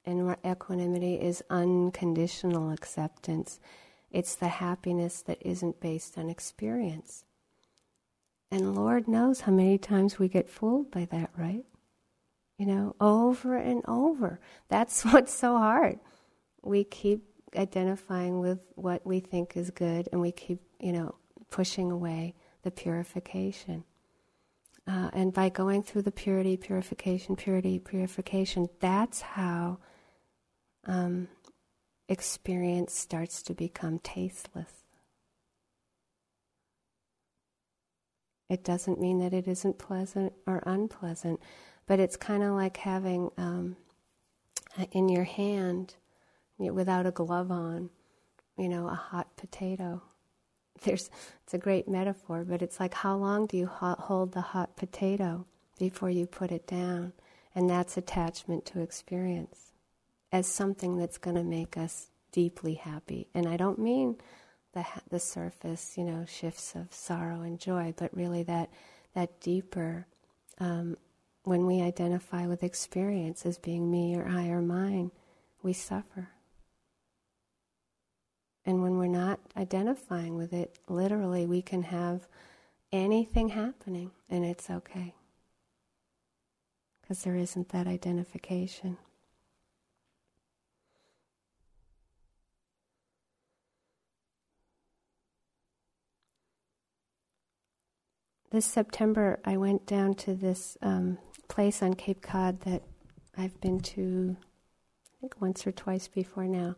[0.05, 3.59] And equanimity is unconditional acceptance.
[4.11, 7.25] It's the happiness that isn't based on experience.
[8.51, 11.65] And Lord knows how many times we get fooled by that, right?
[12.57, 14.39] You know, over and over.
[14.69, 15.99] That's what's so hard.
[16.61, 17.23] We keep
[17.55, 21.15] identifying with what we think is good and we keep, you know,
[21.51, 23.83] pushing away the purification.
[24.87, 29.77] Uh, and by going through the purity, purification, purity, purification, that's how
[30.85, 31.27] um,
[32.07, 34.78] experience starts to become tasteless.
[38.49, 41.39] It doesn't mean that it isn't pleasant or unpleasant,
[41.85, 43.77] but it's kind of like having um,
[44.91, 45.95] in your hand,
[46.57, 47.89] without a glove on,
[48.57, 50.01] you know, a hot potato.
[50.83, 51.09] There's,
[51.43, 55.45] it's a great metaphor, but it's like how long do you hold the hot potato
[55.77, 57.13] before you put it down?
[57.55, 59.73] And that's attachment to experience
[60.31, 63.27] as something that's going to make us deeply happy.
[63.33, 64.17] And I don't mean
[64.73, 68.69] the the surface, you know, shifts of sorrow and joy, but really that
[69.13, 70.07] that deeper.
[70.59, 70.97] Um,
[71.43, 75.11] when we identify with experience as being me or I or mine,
[75.63, 76.29] we suffer.
[78.65, 82.27] And when we're not identifying with it, literally, we can have
[82.91, 85.15] anything happening and it's okay.
[87.01, 88.97] Because there isn't that identification.
[98.51, 102.83] This September, I went down to this um, place on Cape Cod that
[103.37, 106.75] I've been to, I think once or twice before now.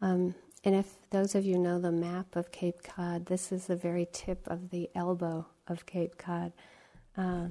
[0.00, 3.76] Um, and if those of you know the map of Cape Cod, this is the
[3.76, 6.52] very tip of the elbow of Cape Cod.
[7.16, 7.48] Uh,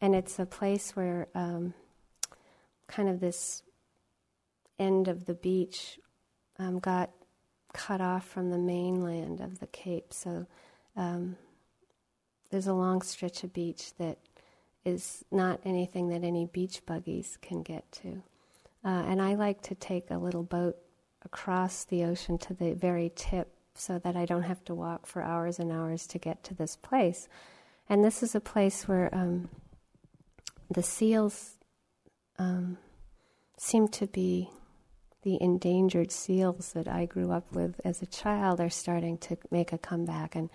[0.00, 1.74] and it's a place where um,
[2.86, 3.62] kind of this
[4.78, 5.98] end of the beach
[6.58, 7.10] um, got
[7.72, 10.12] cut off from the mainland of the Cape.
[10.12, 10.46] So
[10.96, 11.36] um,
[12.50, 14.18] there's a long stretch of beach that
[14.84, 18.22] is not anything that any beach buggies can get to.
[18.84, 20.76] Uh, and I like to take a little boat
[21.24, 25.22] across the ocean to the very tip so that I don't have to walk for
[25.22, 27.28] hours and hours to get to this place.
[27.88, 29.48] And this is a place where um,
[30.70, 31.56] the seals
[32.38, 32.78] um,
[33.58, 34.48] seem to be
[35.22, 39.72] the endangered seals that I grew up with as a child are starting to make
[39.72, 40.34] a comeback.
[40.34, 40.48] And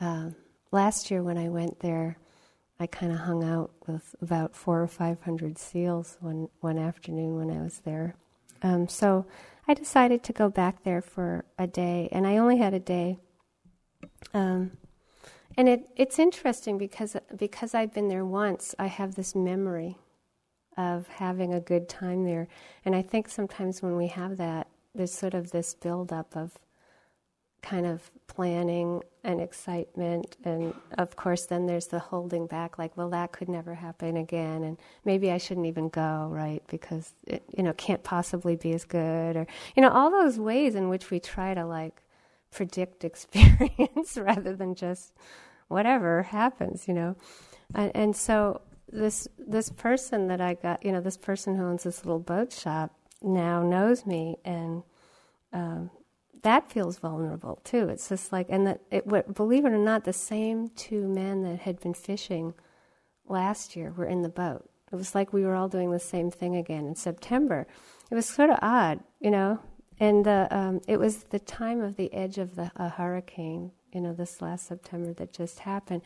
[0.00, 0.36] um,
[0.74, 2.18] last year when I went there,
[2.78, 7.36] I kind of hung out with about four or five hundred seals one one afternoon
[7.36, 8.16] when I was there.
[8.62, 9.24] Um, so
[9.68, 13.18] I decided to go back there for a day, and I only had a day.
[14.34, 14.72] Um,
[15.56, 19.96] and it, it's interesting because because I've been there once, I have this memory
[20.76, 22.48] of having a good time there.
[22.84, 26.58] And I think sometimes when we have that, there's sort of this buildup of
[27.64, 30.36] kind of planning and excitement.
[30.44, 34.62] And of course, then there's the holding back, like, well, that could never happen again.
[34.62, 36.62] And maybe I shouldn't even go, right?
[36.68, 39.36] Because it, you know, can't possibly be as good.
[39.36, 42.02] Or, you know, all those ways in which we try to like
[42.52, 45.14] predict experience rather than just
[45.68, 47.16] whatever happens, you know.
[47.74, 48.60] And, and so
[48.92, 52.52] this this person that I got, you know, this person who owns this little boat
[52.52, 52.92] shop
[53.22, 54.82] now knows me, and
[55.54, 55.90] um,
[56.44, 57.88] that feels vulnerable too.
[57.88, 61.60] It's just like, and that it, believe it or not, the same two men that
[61.60, 62.54] had been fishing
[63.26, 64.68] last year were in the boat.
[64.92, 67.66] It was like we were all doing the same thing again in September.
[68.10, 69.58] It was sort of odd, you know.
[69.98, 74.12] And um, it was the time of the edge of the a hurricane, you know,
[74.12, 76.02] this last September that just happened.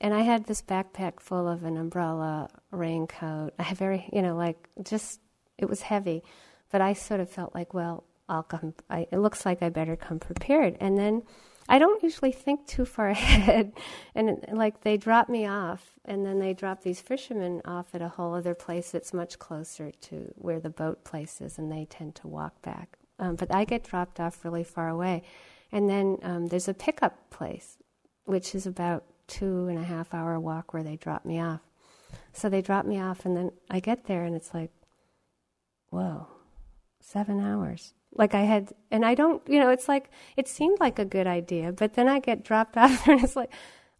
[0.00, 3.54] And I had this backpack full of an umbrella, raincoat.
[3.58, 5.20] I had very, you know, like just,
[5.58, 6.22] it was heavy.
[6.70, 9.96] But I sort of felt like, well, I'll come, I, it looks like I better
[9.96, 10.76] come prepared.
[10.80, 11.24] And then
[11.68, 13.72] I don't usually think too far ahead.
[14.14, 18.08] and like they drop me off, and then they drop these fishermen off at a
[18.08, 22.14] whole other place that's much closer to where the boat place is, and they tend
[22.16, 22.96] to walk back.
[23.18, 25.22] Um, but I get dropped off really far away.
[25.72, 27.76] And then um, there's a pickup place,
[28.24, 31.60] which is about two and a half hour walk where they drop me off.
[32.32, 34.70] So they drop me off, and then I get there, and it's like,
[35.90, 36.26] whoa,
[37.00, 37.94] seven hours.
[38.12, 41.26] Like I had, and I don't, you know, it's like, it seemed like a good
[41.26, 43.52] idea, but then I get dropped off, and it's like,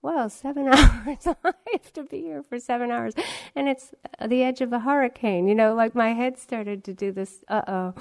[0.02, 1.26] well, seven hours.
[1.26, 3.14] I have to be here for seven hours.
[3.54, 3.92] And it's
[4.26, 5.46] the edge of a hurricane.
[5.46, 7.94] You know, like my head started to do this, uh oh,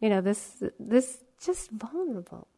[0.00, 2.48] you know, this, this just vulnerable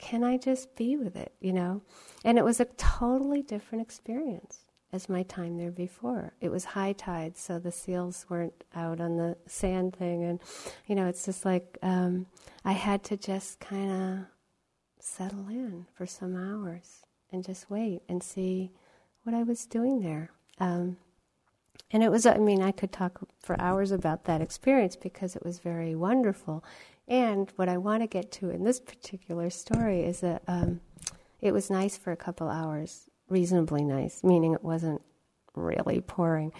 [0.00, 1.82] can I just be with it, you know?
[2.24, 6.32] And it was a totally different experience as my time there before.
[6.40, 10.24] It was high tide, so the seals weren't out on the sand thing.
[10.24, 10.40] And,
[10.86, 12.26] you know, it's just like um,
[12.64, 14.18] I had to just kind of
[14.98, 18.72] settle in for some hours and just wait and see
[19.22, 20.30] what I was doing there.
[20.58, 20.96] Um,
[21.92, 25.44] and it was, I mean, I could talk for hours about that experience because it
[25.44, 26.64] was very wonderful.
[27.08, 30.80] And what I want to get to in this particular story is that um,
[31.40, 35.00] it was nice for a couple hours, reasonably nice, meaning it wasn't
[35.54, 36.52] really pouring.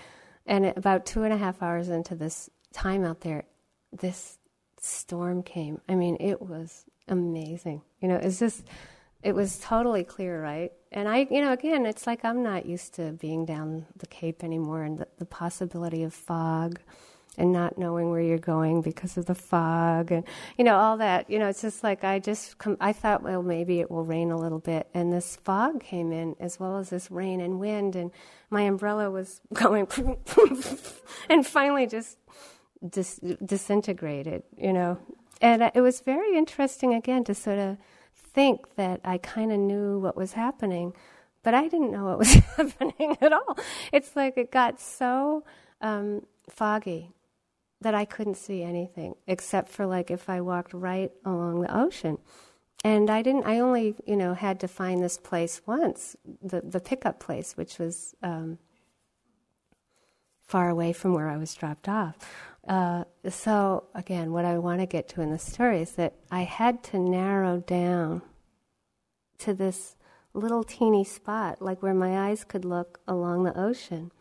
[0.47, 3.45] And about two and a half hours into this time out there,
[3.93, 4.39] this
[4.81, 5.81] storm came.
[5.89, 7.83] I mean, it was amazing.
[8.01, 8.65] You know, it's just,
[9.23, 10.73] it was totally clear, right?
[10.93, 14.43] And I, you know, again, it's like I'm not used to being down the Cape
[14.43, 16.81] anymore and the, the possibility of fog
[17.39, 20.25] and not knowing where you're going because of the fog and
[20.59, 21.31] you know all that.
[21.31, 24.31] You know it's just like i just com- i thought well maybe it will rain
[24.31, 24.89] a little bit.
[24.95, 28.11] And this fog came in as well as this rain and wind and
[28.51, 29.87] my umbrella was going
[31.29, 32.19] and finally just
[32.87, 34.99] dis- disintegrated you know.
[35.43, 37.79] And it was very interesting again to sort of
[38.15, 40.93] think that i kind of knew what was happening
[41.43, 43.59] but i didn't know what was happening at all.
[43.93, 45.45] It's like it got so
[45.81, 47.13] um, foggy
[47.81, 52.19] that I couldn't see anything except for like if I walked right along the ocean.
[52.83, 56.81] And I didn't, I only, you know, had to find this place once, the, the
[56.81, 58.59] pickup place, which was um,
[60.41, 62.17] far away from where I was dropped off.
[62.67, 66.43] Uh, so, again, what I want to get to in the story is that I
[66.43, 68.23] had to narrow down
[69.39, 69.97] to this
[70.33, 74.13] little teeny spot, like where my eyes could look along the ocean.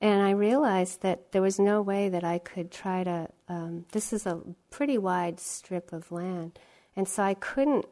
[0.00, 3.28] And I realized that there was no way that I could try to.
[3.48, 6.58] Um, this is a pretty wide strip of land,
[6.94, 7.86] and so I couldn't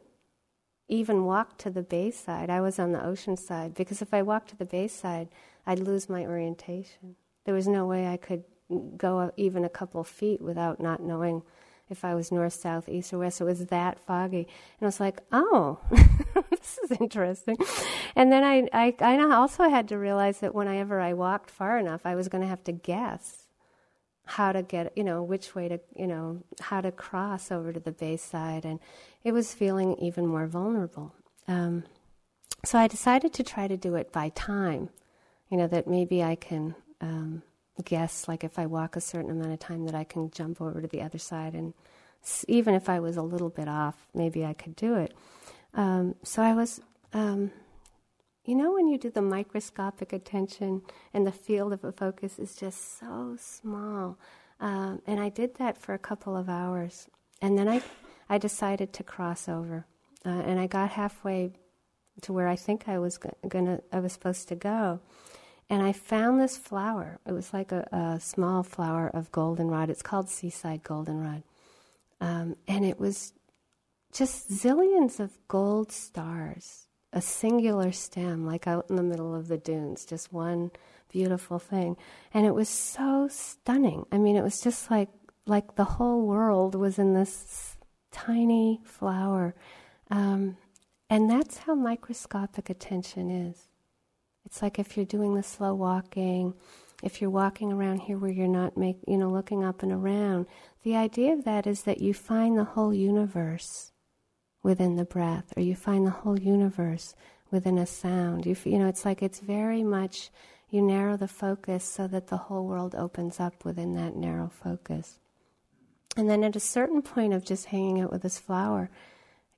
[0.87, 2.49] even walk to the bay side.
[2.49, 5.29] I was on the ocean side because if I walked to the bay side,
[5.65, 7.15] I'd lose my orientation.
[7.45, 8.43] There was no way I could
[8.97, 11.43] go even a couple feet without not knowing
[11.89, 13.41] if I was north, south, east, or west.
[13.41, 14.47] It was that foggy.
[14.79, 15.79] And I was like, oh,
[16.49, 17.57] this is interesting.
[18.15, 22.05] And then I, I, I also had to realize that whenever I walked far enough,
[22.05, 23.43] I was going to have to guess
[24.25, 27.79] how to get, you know, which way to, you know, how to cross over to
[27.79, 28.65] the bay side.
[28.65, 28.79] And
[29.23, 31.13] it was feeling even more vulnerable.
[31.47, 31.83] Um,
[32.63, 34.89] so I decided to try to do it by time,
[35.49, 36.75] you know, that maybe I can.
[36.99, 37.43] Um,
[37.83, 40.81] guess like if I walk a certain amount of time that I can jump over
[40.81, 41.73] to the other side and
[42.47, 45.13] even if I was a little bit off, maybe I could do it.
[45.75, 46.81] Um, so I was
[47.13, 47.51] um,
[48.45, 52.55] you know, when you do the microscopic attention and the field of a focus is
[52.55, 54.19] just so small.
[54.59, 57.07] Um, and I did that for a couple of hours.
[57.41, 57.81] And then I,
[58.29, 59.87] I decided to cross over.
[60.23, 61.53] Uh, and I got halfway
[62.21, 64.99] to where I think I was gonna, I was supposed to go.
[65.69, 67.19] And I found this flower.
[67.25, 69.89] It was like a, a small flower of goldenrod.
[69.89, 71.43] It's called seaside goldenrod.
[72.21, 73.33] Um, and it was
[74.13, 79.57] just zillions of gold stars, a singular stem, like out in the middle of the
[79.57, 80.71] dunes, just one
[81.11, 81.97] beautiful thing.
[82.33, 84.05] And it was so stunning.
[84.11, 85.09] I mean, it was just like
[85.47, 87.77] like the whole world was in this
[88.11, 89.53] tiny flower.
[90.09, 90.57] Um,
[91.09, 93.67] and that's how microscopic attention is.
[94.45, 96.53] It's like if you're doing the slow walking,
[97.03, 100.45] if you're walking around here where you're not make, you know, looking up and around,
[100.83, 103.91] the idea of that is that you find the whole universe
[104.63, 107.15] within the breath, or you find the whole universe
[107.51, 108.45] within a sound.
[108.45, 110.31] You, you know, it's like it's very much
[110.69, 115.19] you narrow the focus so that the whole world opens up within that narrow focus.
[116.17, 118.89] And then at a certain point of just hanging out with this flower,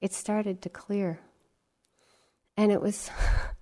[0.01, 1.19] it started to clear.
[2.55, 3.09] And it was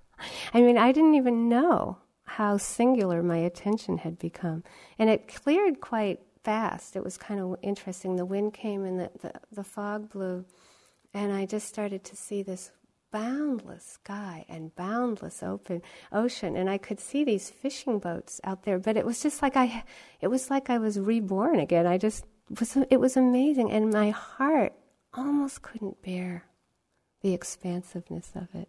[0.53, 4.63] I mean, I didn't even know how singular my attention had become.
[4.97, 6.95] And it cleared quite fast.
[6.95, 8.16] It was kind of interesting.
[8.16, 10.45] The wind came and the, the, the fog blew,
[11.13, 12.72] and I just started to see this
[13.11, 18.78] boundless sky and boundless open ocean and I could see these fishing boats out there
[18.78, 19.86] but it was just like I
[20.20, 22.26] it was like I was reborn again I just
[22.59, 24.74] was it was amazing and my heart
[25.13, 26.43] almost couldn't bear
[27.22, 28.68] the expansiveness of it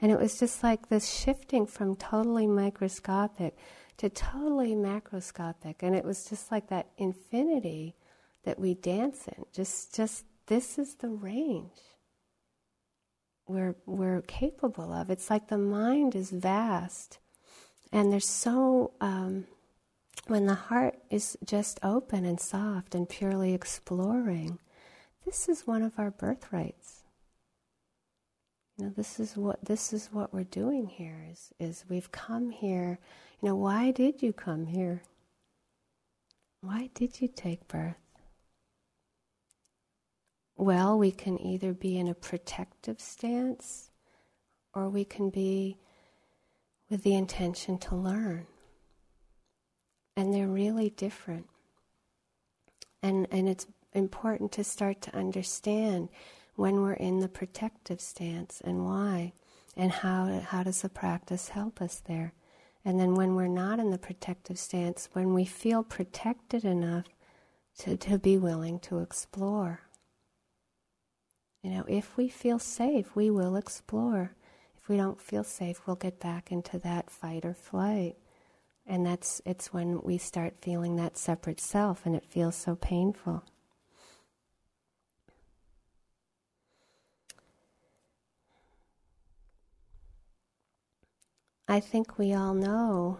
[0.00, 3.56] and it was just like this shifting from totally microscopic
[3.96, 5.76] to totally macroscopic.
[5.80, 7.96] And it was just like that infinity
[8.44, 9.44] that we dance in.
[9.52, 11.80] Just, just this is the range
[13.48, 15.10] we're, we're capable of.
[15.10, 17.18] It's like the mind is vast.
[17.92, 19.46] And there's so, um,
[20.26, 24.58] when the heart is just open and soft and purely exploring,
[25.24, 26.97] this is one of our birthrights.
[28.78, 33.00] Know, this is what this is what we're doing here is is we've come here.
[33.42, 35.02] You know, why did you come here?
[36.60, 37.96] Why did you take birth?
[40.56, 43.90] Well, we can either be in a protective stance
[44.74, 45.76] or we can be
[46.88, 48.46] with the intention to learn.
[50.16, 51.46] And they're really different.
[53.02, 56.10] And and it's important to start to understand
[56.58, 59.32] when we're in the protective stance and why,
[59.76, 62.32] and how, how does the practice help us there.
[62.84, 67.04] And then when we're not in the protective stance, when we feel protected enough
[67.78, 69.82] to, to be willing to explore.
[71.62, 74.34] You know, if we feel safe, we will explore.
[74.76, 78.16] If we don't feel safe, we'll get back into that fight or flight.
[78.84, 83.44] And that's it's when we start feeling that separate self and it feels so painful.
[91.70, 93.18] I think we all know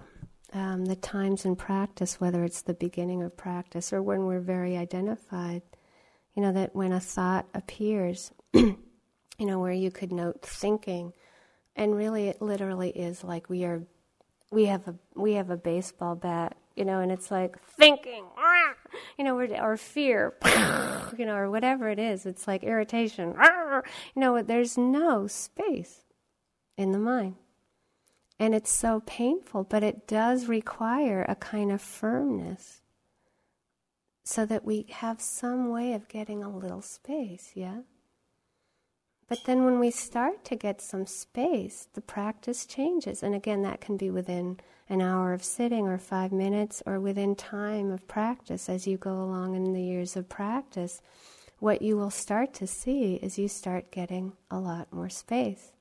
[0.54, 4.74] um, the times in practice, whether it's the beginning of practice or when we're very
[4.74, 5.60] identified,
[6.34, 8.78] you know, that when a thought appears, you
[9.38, 11.12] know, where you could note thinking,
[11.76, 13.82] and really it literally is like we are,
[14.50, 18.24] we have a, we have a baseball bat, you know, and it's like thinking,
[19.18, 20.34] you know, or fear,
[21.18, 22.24] you know, or whatever it is.
[22.24, 23.34] It's like irritation,
[24.16, 26.06] you know, there's no space
[26.78, 27.34] in the mind.
[28.38, 32.82] And it's so painful, but it does require a kind of firmness
[34.24, 37.80] so that we have some way of getting a little space, yeah?
[39.28, 43.22] But then when we start to get some space, the practice changes.
[43.22, 44.58] And again, that can be within
[44.88, 49.14] an hour of sitting or five minutes or within time of practice as you go
[49.14, 51.02] along in the years of practice.
[51.58, 55.72] What you will start to see is you start getting a lot more space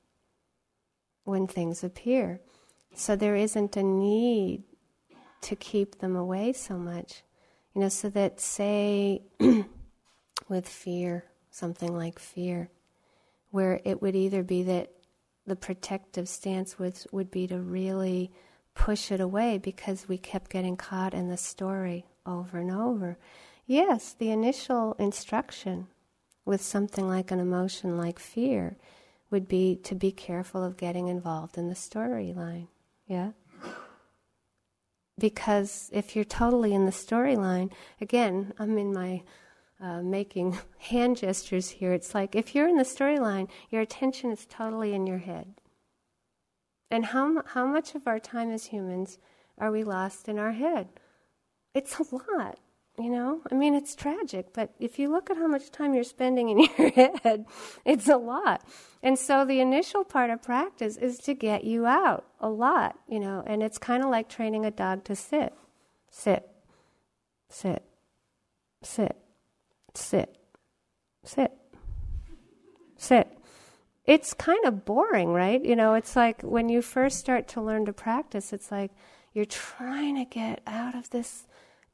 [1.28, 2.40] when things appear.
[2.94, 4.64] So there isn't a need
[5.42, 7.22] to keep them away so much.
[7.74, 9.22] You know, so that, say,
[10.48, 12.70] with fear, something like fear,
[13.50, 14.90] where it would either be that
[15.46, 18.32] the protective stance would, would be to really
[18.74, 23.18] push it away because we kept getting caught in the story over and over.
[23.66, 25.88] Yes, the initial instruction
[26.44, 28.76] with something like an emotion like fear
[29.30, 32.68] would be to be careful of getting involved in the storyline.
[33.06, 33.32] Yeah?
[35.18, 39.22] Because if you're totally in the storyline, again, I'm in my
[39.80, 41.92] uh, making hand gestures here.
[41.92, 45.54] It's like if you're in the storyline, your attention is totally in your head.
[46.90, 49.18] And how, how much of our time as humans
[49.58, 50.88] are we lost in our head?
[51.74, 52.58] It's a lot,
[52.98, 53.40] you know?
[53.50, 56.58] I mean, it's tragic, but if you look at how much time you're spending in
[56.78, 57.46] your head,
[57.84, 58.62] it's a lot.
[59.02, 63.20] And so the initial part of practice is to get you out a lot, you
[63.20, 63.42] know?
[63.46, 65.54] And it's kind of like training a dog to sit,
[66.10, 66.48] sit,
[67.48, 67.84] sit,
[68.82, 69.16] sit,
[69.94, 70.36] sit,
[71.24, 71.52] sit,
[72.96, 73.38] sit
[74.08, 75.62] it's kind of boring, right?
[75.62, 78.90] You know, it's like when you first start to learn to practice, it's like
[79.34, 81.44] you're trying to get out of this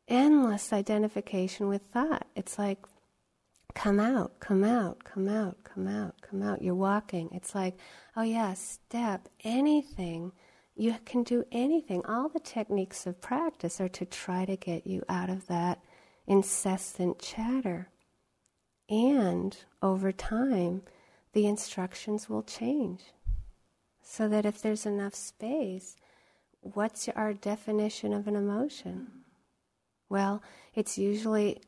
[0.09, 2.26] endless identification with thought.
[2.34, 2.78] It's like,
[3.74, 6.62] come out, come out, come out, come out, come out.
[6.62, 7.28] You're walking.
[7.32, 7.78] It's like,
[8.16, 10.32] oh yeah, step, anything.
[10.76, 12.05] You can do anything.
[12.07, 15.80] All the techniques of practice are to try to get you out of that
[16.26, 17.88] incessant chatter.
[18.88, 20.82] And over time,
[21.32, 23.02] the instructions will change.
[24.02, 25.96] So that if there's enough space,
[26.61, 29.24] what's our definition of an emotion?
[30.09, 30.42] Well,
[30.74, 31.61] it's usually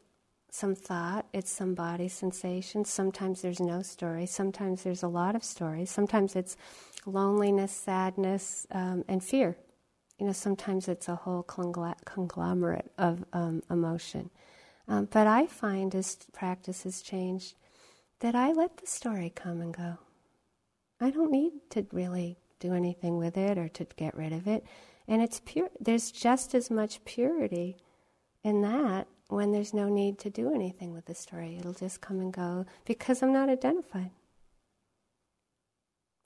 [0.51, 2.85] some thought, it's some body sensation.
[2.85, 5.91] Sometimes there's no story, sometimes there's a lot of stories.
[5.91, 6.57] Sometimes it's
[7.05, 9.57] loneliness, sadness, um, and fear.
[10.19, 14.31] You know, sometimes it's a whole conglomerate of um, emotion.
[14.89, 17.55] Um, but I find as practice has changed,
[18.21, 19.99] that I let the story come and go.
[21.01, 24.65] I don't need to really do anything with it or to get rid of it.
[25.07, 25.69] And it's pure.
[25.79, 27.77] There's just as much purity
[28.47, 31.57] in that when there's no need to do anything with the story.
[31.59, 34.13] It'll just come and go because I'm not identified.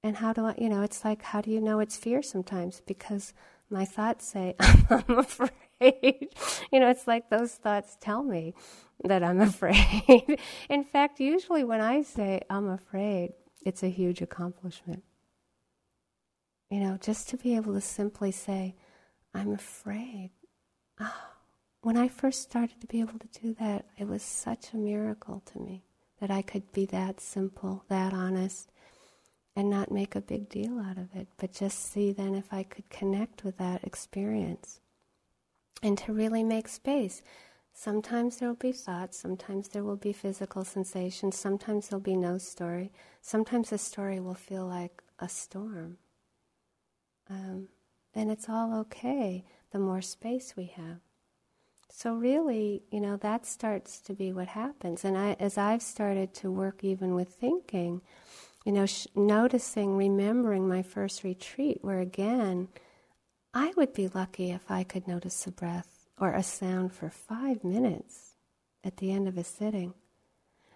[0.03, 2.83] And how do I, you know, it's like, how do you know it's fear sometimes?
[2.87, 3.33] Because
[3.71, 5.51] my thoughts say, I'm afraid.
[5.81, 8.53] you know, it's like those thoughts tell me
[9.03, 10.39] that I'm afraid.
[10.68, 13.33] In fact, usually when I say I'm afraid,
[13.64, 15.05] it's a huge accomplishment.
[16.71, 18.75] You know, just to be able to simply say,
[19.33, 20.33] I'm afraid.
[21.01, 21.30] Oh,
[21.83, 25.43] when I first started to be able to do that, it was such a miracle
[25.53, 25.85] to me
[26.20, 28.70] that I could be that simple, that honest,
[29.57, 32.62] and not make a big deal out of it, but just see then if I
[32.62, 34.81] could connect with that experience
[35.83, 37.22] and to really make space.
[37.72, 42.37] Sometimes there will be thoughts, sometimes there will be physical sensations, sometimes there'll be no
[42.37, 45.97] story, sometimes the story will feel like a storm.
[47.31, 47.68] Um,
[48.14, 50.99] and it's all okay the more space we have.
[51.93, 55.05] So, really, you know, that starts to be what happens.
[55.05, 58.01] And I, as I've started to work even with thinking,
[58.64, 62.68] you know, sh- noticing, remembering my first retreat, where again,
[63.53, 67.64] I would be lucky if I could notice a breath or a sound for five
[67.64, 68.36] minutes
[68.84, 69.95] at the end of a sitting.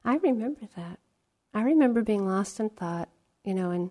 [0.04, 0.98] I remember that.
[1.54, 3.08] I remember being lost in thought,
[3.44, 3.90] you know, and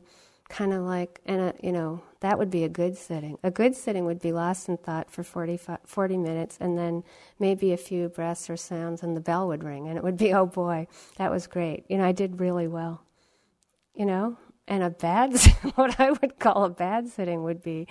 [0.53, 3.39] kind of like, and a, you know, that would be a good sitting.
[3.43, 7.03] A good sitting would be lost in thought for 40, 40 minutes and then
[7.39, 10.31] maybe a few breaths or sounds and the bell would ring and it would be,
[10.31, 10.87] oh boy,
[11.17, 11.85] that was great.
[11.89, 13.01] You know, I did really well.
[13.95, 14.37] You know,
[14.67, 15.35] and a bad,
[15.75, 17.87] what I would call a bad sitting would be,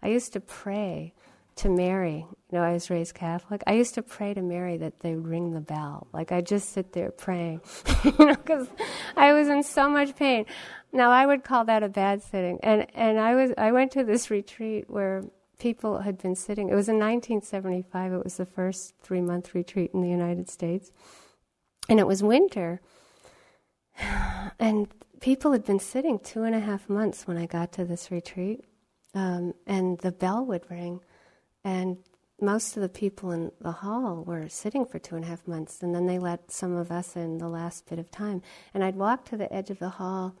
[0.00, 1.14] I used to pray
[1.56, 2.26] to Mary.
[2.50, 3.62] You know, I was raised Catholic.
[3.66, 6.06] I used to pray to Mary that they would ring the bell.
[6.12, 7.60] Like I just sit there praying,
[8.04, 8.68] you know, because
[9.16, 10.46] I was in so much pain.
[10.92, 12.58] Now I would call that a bad sitting.
[12.62, 15.24] And and I was I went to this retreat where
[15.58, 16.68] people had been sitting.
[16.68, 18.12] It was in 1975.
[18.12, 20.92] It was the first three month retreat in the United States,
[21.88, 22.80] and it was winter.
[24.60, 24.86] And
[25.20, 28.64] people had been sitting two and a half months when I got to this retreat
[29.14, 31.00] um, and the bell would ring,
[31.64, 31.98] and
[32.40, 35.82] most of the people in the hall were sitting for two and a half months,
[35.82, 38.42] and then they let some of us in the last bit of time.
[38.74, 40.36] And I'd walk to the edge of the hall,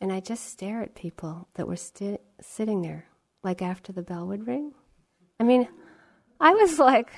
[0.00, 3.06] and I'd just stare at people that were sti- sitting there,
[3.42, 4.72] like after the bell would ring.
[5.40, 5.68] I mean,
[6.40, 7.10] I was like,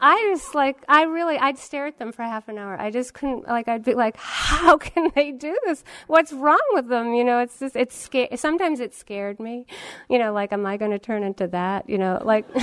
[0.00, 2.80] I just like I really I'd stare at them for half an hour.
[2.80, 5.84] I just couldn't like I'd be like, how can they do this?
[6.06, 7.14] What's wrong with them?
[7.14, 8.38] You know, it's just it's scared.
[8.38, 9.66] Sometimes it scared me.
[10.08, 11.88] You know, like am I going to turn into that?
[11.88, 12.46] You know, like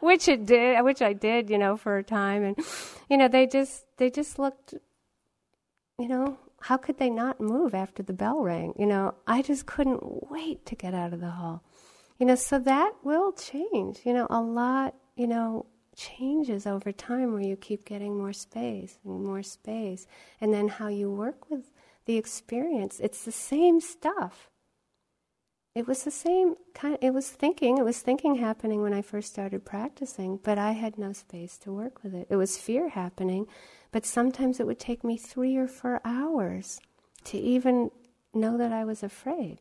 [0.00, 1.50] which it did, which I did.
[1.50, 2.56] You know, for a time, and
[3.08, 4.74] you know they just they just looked.
[5.98, 8.74] You know, how could they not move after the bell rang?
[8.78, 11.62] You know, I just couldn't wait to get out of the hall.
[12.20, 14.00] You know, so that will change.
[14.04, 15.66] You know, a lot, you know,
[15.96, 20.06] changes over time where you keep getting more space and more space.
[20.40, 21.72] And then how you work with
[22.04, 23.00] the experience.
[23.00, 24.50] It's the same stuff.
[25.74, 29.30] It was the same kind it was thinking, it was thinking happening when I first
[29.30, 32.26] started practicing, but I had no space to work with it.
[32.28, 33.46] It was fear happening,
[33.92, 36.80] but sometimes it would take me three or four hours
[37.24, 37.92] to even
[38.34, 39.60] know that I was afraid.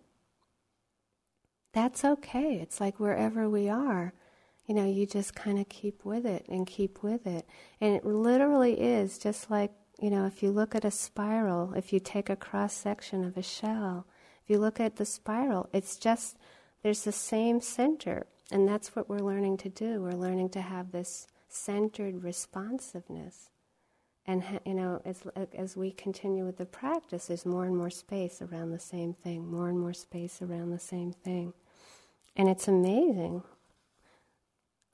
[1.74, 2.55] That's okay.
[2.55, 4.13] It's like wherever we are,
[4.65, 7.47] you know, you just kind of keep with it and keep with it.
[7.82, 11.91] And it literally is just like, you know, if you look at a spiral, if
[11.91, 14.05] you take a cross section of a shell,
[14.43, 16.38] if you look at the spiral, it's just,
[16.84, 18.26] there's the same center.
[18.51, 20.01] And that's what we're learning to do.
[20.01, 23.49] We're learning to have this centered responsiveness.
[24.26, 25.24] And you know, as
[25.57, 29.49] as we continue with the practice, there's more and more space around the same thing,
[29.49, 31.53] more and more space around the same thing,
[32.39, 33.43] and it's amazing.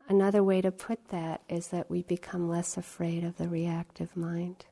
[0.09, 4.65] Another way to put that is that we become less afraid of the reactive mind.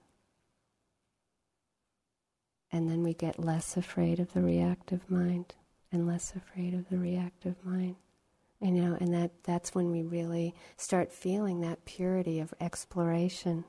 [2.72, 5.54] And then we get less afraid of the reactive mind
[5.92, 7.96] and less afraid of the reactive mind.
[8.60, 13.66] And, you know, and that, that's when we really start feeling that purity of exploration.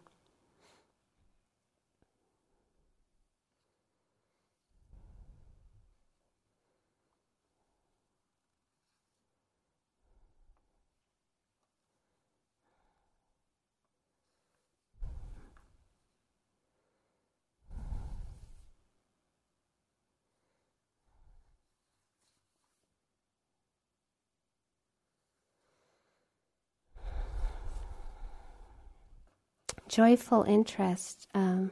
[29.94, 31.70] Joyful interest um,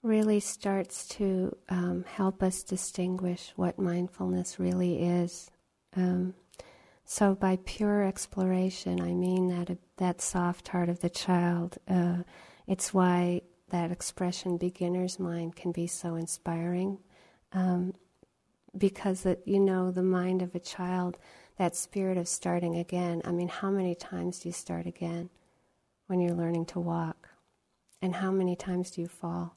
[0.00, 5.50] really starts to um, help us distinguish what mindfulness really is.
[5.96, 6.34] Um,
[7.04, 11.78] so, by pure exploration, I mean that that soft heart of the child.
[11.88, 12.18] Uh,
[12.68, 16.98] it's why that expression "beginner's mind" can be so inspiring,
[17.52, 17.94] um,
[18.78, 21.18] because that you know the mind of a child
[21.56, 23.22] that spirit of starting again.
[23.24, 25.30] I mean, how many times do you start again
[26.06, 27.30] when you're learning to walk?
[28.02, 29.56] And how many times do you fall?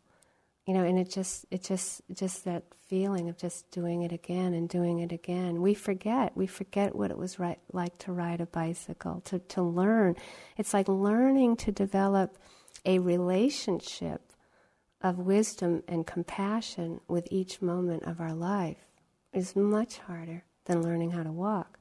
[0.66, 4.54] You know, and it just it just just that feeling of just doing it again
[4.54, 5.62] and doing it again.
[5.62, 6.36] We forget.
[6.36, 10.16] We forget what it was right, like to ride a bicycle, to, to learn.
[10.58, 12.38] It's like learning to develop
[12.86, 14.22] a relationship
[15.02, 18.88] of wisdom and compassion with each moment of our life
[19.34, 21.79] is much harder than learning how to walk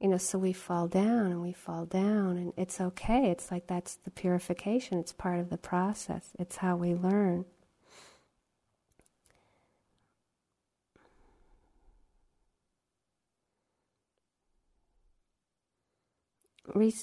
[0.00, 3.30] you know, so we fall down and we fall down, and it's okay.
[3.30, 7.44] It's like that's the purification, it's part of the process, it's how we learn.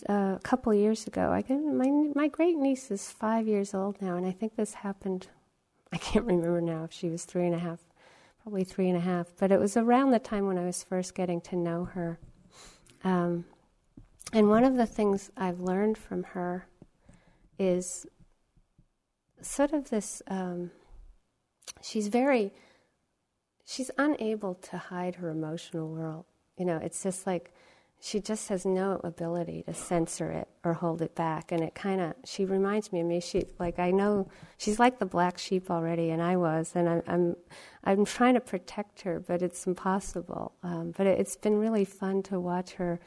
[0.08, 4.02] Uh, a couple years ago, I get, my my great niece is five years old
[4.02, 5.28] now, and I think this happened.
[5.92, 7.80] I can't remember now if she was three and a half,
[8.44, 11.16] probably three and a half, but it was around the time when I was first
[11.16, 12.20] getting to know her.
[13.06, 13.46] Um,
[14.34, 16.68] and one of the things I've learned from her
[17.58, 18.06] is
[19.42, 20.72] sort of this um,
[21.82, 22.52] she's very,
[23.66, 26.26] she's unable to hide her emotional world.
[26.58, 27.54] You know, it's just like
[28.06, 31.52] she just has no ability to censor it or hold it back.
[31.52, 33.20] And it kind of she reminds me of me.
[33.20, 34.28] She like i know
[34.60, 37.36] she's like the black sheep already and i was and i'm i'm,
[37.84, 40.54] I'm trying to protect her but it's impossible.
[40.62, 43.00] Um, but it, it's been really fun to watch her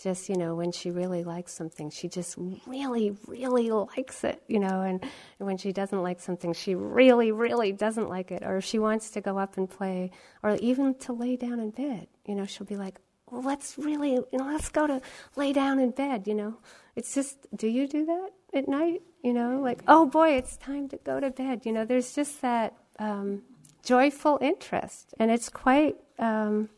[0.00, 2.36] just you know when she really likes something she just
[2.66, 5.02] really really likes it you know and,
[5.40, 8.44] and when she doesn't like something she really really doesn't like it.
[8.44, 10.12] Or if she wants to go up and play
[10.44, 13.00] or even to lay down in bed you know she'll be like
[13.30, 15.00] well, let's really, you know, let's go to
[15.34, 16.54] lay down in bed, you know.
[16.94, 19.02] It's just, do you do that at night?
[19.22, 21.66] You know, like, oh boy, it's time to go to bed.
[21.66, 23.42] You know, there's just that um,
[23.82, 26.68] joyful interest, and it's quite um,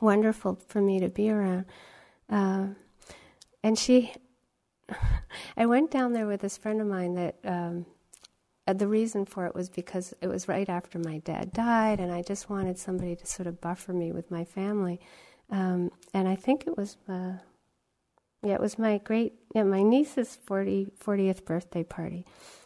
[0.00, 1.66] wonderful for me to be around.
[2.28, 2.66] Uh,
[3.62, 4.12] and she,
[5.56, 7.86] I went down there with this friend of mine that um,
[8.78, 12.22] the reason for it was because it was right after my dad died, and I
[12.22, 15.00] just wanted somebody to sort of buffer me with my family.
[15.50, 17.32] Um, and I think it was, uh,
[18.42, 22.24] yeah, it was my great, yeah, my niece's 40, 40th birthday party.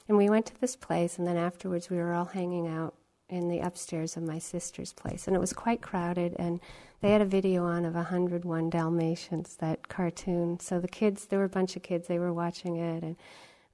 [0.09, 2.95] And we went to this place, and then afterwards we were all hanging out
[3.29, 5.27] in the upstairs of my sister's place.
[5.27, 6.61] And it was quite crowded, and
[7.01, 10.61] they had a video on of 101 Dalmatians, that cartoon.
[10.61, 13.03] So the kids, there were a bunch of kids, they were watching it.
[13.03, 13.17] And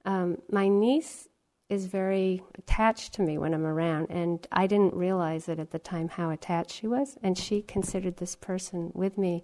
[0.05, 1.27] um, my niece
[1.71, 4.07] is very attached to me when I'm around.
[4.09, 7.17] And I didn't realize it at the time how attached she was.
[7.23, 9.43] And she considered this person with me,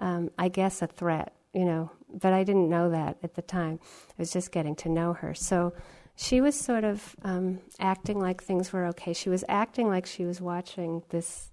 [0.00, 1.92] um, I guess, a threat, you know.
[2.12, 3.78] But I didn't know that at the time.
[4.10, 5.32] I was just getting to know her.
[5.32, 5.72] So
[6.16, 9.12] she was sort of um, acting like things were okay.
[9.12, 11.52] She was acting like she was watching this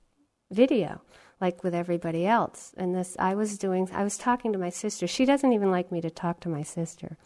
[0.50, 1.00] video,
[1.40, 2.74] like with everybody else.
[2.76, 5.06] And this, I was doing, I was talking to my sister.
[5.06, 7.18] She doesn't even like me to talk to my sister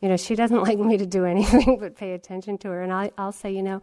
[0.00, 2.82] you know, she doesn't like me to do anything but pay attention to her.
[2.82, 3.82] And I, I'll say, you know,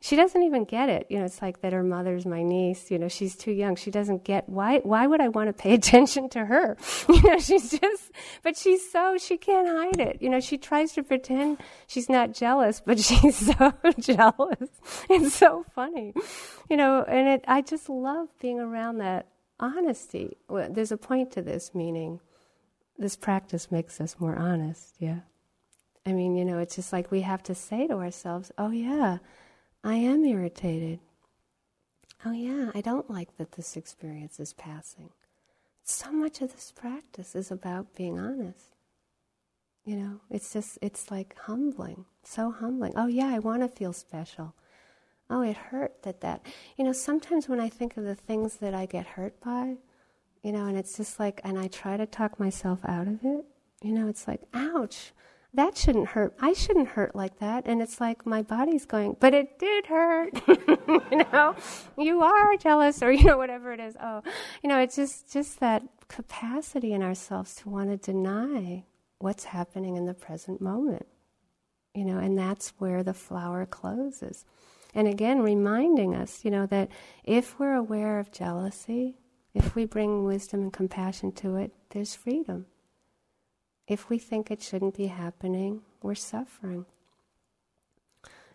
[0.00, 1.06] she doesn't even get it.
[1.08, 2.90] You know, it's like that her mother's my niece.
[2.90, 3.76] You know, she's too young.
[3.76, 4.78] She doesn't get why.
[4.80, 6.76] Why would I want to pay attention to her?
[7.08, 8.12] You know, she's just.
[8.42, 10.18] But she's so she can't hide it.
[10.20, 14.68] You know, she tries to pretend she's not jealous, but she's so jealous.
[15.08, 16.12] It's so funny.
[16.68, 17.44] You know, and it.
[17.48, 19.28] I just love being around that
[19.58, 20.36] honesty.
[20.48, 22.20] There's a point to this, meaning
[22.98, 24.96] this practice makes us more honest.
[24.98, 25.20] Yeah.
[26.06, 29.18] I mean, you know, it's just like we have to say to ourselves, "Oh yeah."
[29.86, 30.98] I am irritated.
[32.24, 35.10] Oh, yeah, I don't like that this experience is passing.
[35.84, 38.74] So much of this practice is about being honest.
[39.84, 42.94] You know, it's just, it's like humbling, so humbling.
[42.96, 44.54] Oh, yeah, I want to feel special.
[45.30, 46.44] Oh, it hurt that that.
[46.76, 49.76] You know, sometimes when I think of the things that I get hurt by,
[50.42, 53.44] you know, and it's just like, and I try to talk myself out of it,
[53.82, 55.12] you know, it's like, ouch
[55.56, 56.34] that shouldn't hurt.
[56.40, 57.66] I shouldn't hurt like that.
[57.66, 60.40] And it's like my body's going, but it did hurt.
[60.48, 61.56] you know,
[61.98, 63.96] you are jealous or, you know, whatever it is.
[64.00, 64.22] Oh,
[64.62, 68.84] you know, it's just, just that capacity in ourselves to want to deny
[69.18, 71.06] what's happening in the present moment.
[71.94, 74.44] You know, and that's where the flower closes.
[74.94, 76.90] And again, reminding us, you know, that
[77.24, 79.16] if we're aware of jealousy,
[79.54, 82.66] if we bring wisdom and compassion to it, there's freedom.
[83.86, 86.86] If we think it shouldn't be happening, we're suffering.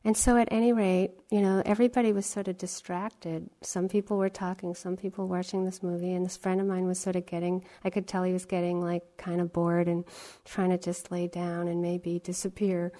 [0.03, 3.47] And so, at any rate, you know, everybody was sort of distracted.
[3.61, 6.99] Some people were talking, some people watching this movie, and this friend of mine was
[6.99, 10.03] sort of getting, I could tell he was getting like kind of bored and
[10.43, 12.91] trying to just lay down and maybe disappear.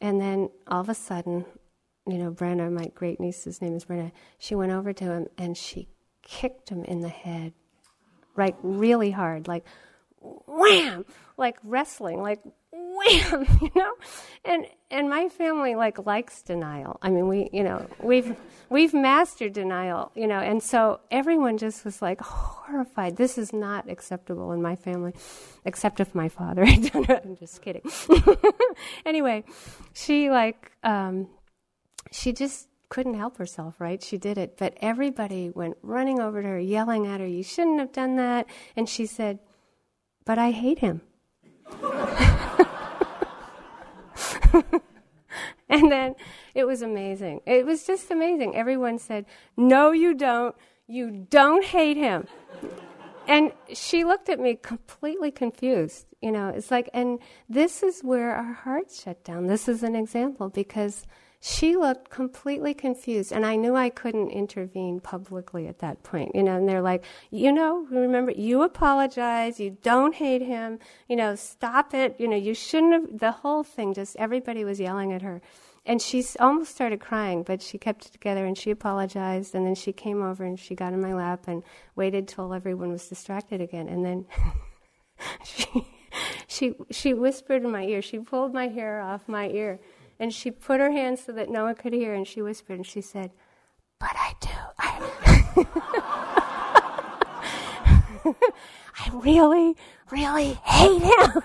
[0.00, 1.46] And then all of a sudden,
[2.06, 5.56] you know, Brenna, my great niece's name is Brenna, she went over to him and
[5.56, 5.88] she
[6.22, 7.54] kicked him in the head,
[8.36, 9.64] right, really hard, like
[10.46, 11.04] wham,
[11.36, 12.40] like wrestling, like
[12.72, 13.92] wham, you know?
[14.44, 16.98] And and my family like likes denial.
[17.02, 18.36] I mean, we, you know, we've
[18.68, 23.16] we've mastered denial, you know, and so everyone just was like horrified.
[23.16, 25.14] This is not acceptable in my family,
[25.64, 26.64] except if my father.
[26.94, 27.82] I'm just kidding.
[29.06, 29.44] anyway,
[29.92, 31.28] she like um,
[32.12, 34.00] she just couldn't help herself, right?
[34.02, 37.80] She did it, but everybody went running over to her, yelling at her, "You shouldn't
[37.80, 38.46] have done that!"
[38.76, 39.40] And she said,
[40.26, 41.00] but I hate him.
[45.70, 46.14] and then
[46.54, 47.40] it was amazing.
[47.46, 48.54] It was just amazing.
[48.54, 49.24] Everyone said,
[49.56, 50.54] No, you don't.
[50.86, 52.26] You don't hate him.
[53.26, 56.06] and she looked at me completely confused.
[56.20, 57.18] You know, it's like, and
[57.48, 59.46] this is where our hearts shut down.
[59.46, 61.06] This is an example because
[61.40, 66.42] she looked completely confused and i knew i couldn't intervene publicly at that point you
[66.42, 70.78] know and they're like you know remember you apologize you don't hate him
[71.08, 74.80] you know stop it you know you shouldn't have the whole thing just everybody was
[74.80, 75.40] yelling at her.
[75.88, 79.76] And she almost started crying but she kept it together and she apologized and then
[79.76, 81.62] she came over and she got in my lap and
[81.94, 84.26] waited till everyone was distracted again and then
[85.44, 85.86] she
[86.48, 89.78] she she whispered in my ear she pulled my hair off my ear
[90.18, 92.86] and she put her hands so that no one could hear, and she whispered, and
[92.86, 93.32] she said,
[93.98, 94.48] But I do.
[94.78, 95.54] I,
[98.98, 99.76] I really,
[100.10, 101.42] really hate him.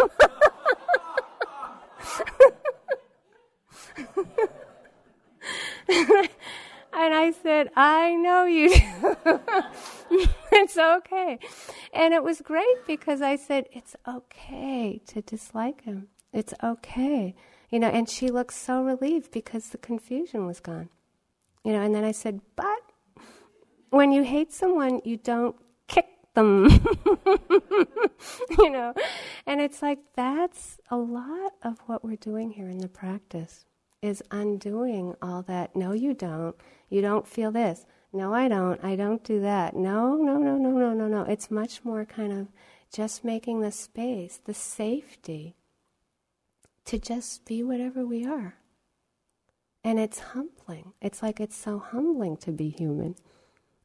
[6.94, 9.40] and I said, I know you do.
[10.52, 11.40] it's okay.
[11.94, 16.08] And it was great because I said, It's okay to dislike him.
[16.34, 17.36] It's okay.
[17.72, 20.90] You know, and she looked so relieved because the confusion was gone.
[21.64, 22.82] You know, and then I said, but
[23.92, 25.56] when you hate someone, you don't
[25.88, 26.66] kick them.
[28.58, 28.94] you know,
[29.46, 33.66] and it's like that's a lot of what we're doing here in the practice
[34.02, 35.76] is undoing all that.
[35.76, 36.56] No, you don't.
[36.90, 37.86] You don't feel this.
[38.12, 38.84] No, I don't.
[38.84, 39.76] I don't do that.
[39.76, 41.22] No, no, no, no, no, no, no.
[41.24, 42.48] It's much more kind of
[42.92, 45.56] just making the space, the safety
[46.92, 48.56] to just be whatever we are.
[49.82, 50.92] And it's humbling.
[51.02, 53.16] It's like it's so humbling to be human.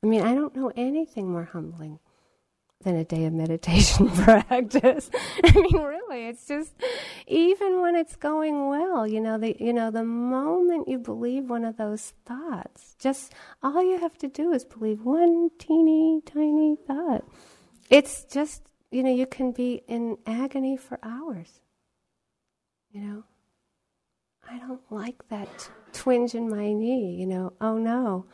[0.03, 2.01] I mean, I don't know anything more humbling
[2.83, 5.09] than a day of meditation practice.
[5.45, 6.73] I mean, really, it's just
[7.29, 11.65] even when it's going well, you know, the you know, the moment you believe one
[11.65, 13.33] of those thoughts, just
[13.63, 17.25] all you have to do is believe one teeny tiny thought.
[17.89, 21.61] It's just, you know, you can be in agony for hours.
[22.97, 23.25] You know,
[24.51, 27.15] I don't like that twinge in my knee.
[27.15, 28.25] You know, oh no,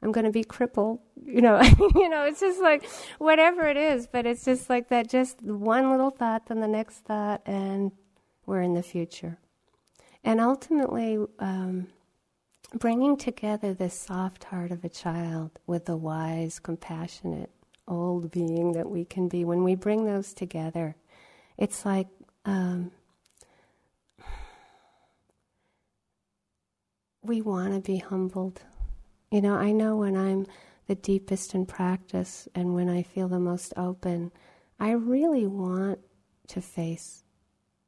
[0.00, 1.00] I'm going to be crippled.
[1.26, 1.60] You know,
[1.96, 2.88] you know, it's just like
[3.18, 5.10] whatever it is, but it's just like that.
[5.10, 7.90] Just one little thought, then the next thought, and
[8.46, 9.38] we're in the future.
[10.22, 11.88] And ultimately, um,
[12.72, 17.50] bringing together this soft heart of a child with the wise, compassionate
[17.88, 20.94] old being that we can be, when we bring those together,
[21.58, 22.06] it's like
[22.44, 22.92] um,
[27.26, 28.62] we want to be humbled.
[29.30, 30.46] You know, I know when I'm
[30.86, 34.32] the deepest in practice and when I feel the most open,
[34.78, 35.98] I really want
[36.48, 37.24] to face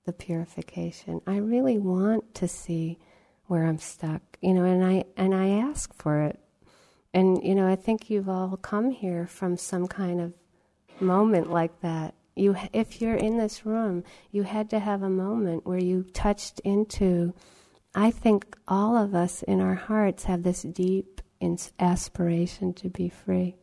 [0.05, 1.21] the purification.
[1.27, 2.99] I really want to see
[3.47, 6.41] where I'm stuck, you know, and I and I ask for it.
[7.15, 10.35] And you know, I think you've all come here from some kind of
[11.01, 12.15] moment like that.
[12.35, 16.61] You if you're in this room, you had to have a moment where you touched
[16.61, 17.35] into
[17.95, 21.21] I think all of us in our hearts have this deep
[21.79, 23.57] aspiration to be free.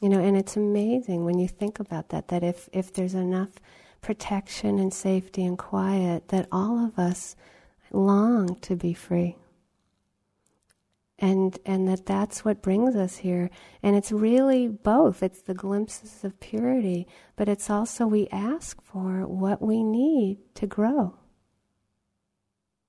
[0.00, 3.50] You know, and it's amazing when you think about that, that if, if there's enough
[4.00, 7.36] protection and safety and quiet, that all of us
[7.92, 9.36] long to be free.
[11.18, 13.48] And, and that that's what brings us here.
[13.80, 15.22] And it's really both.
[15.22, 17.06] It's the glimpses of purity,
[17.36, 21.14] but it's also we ask for what we need to grow.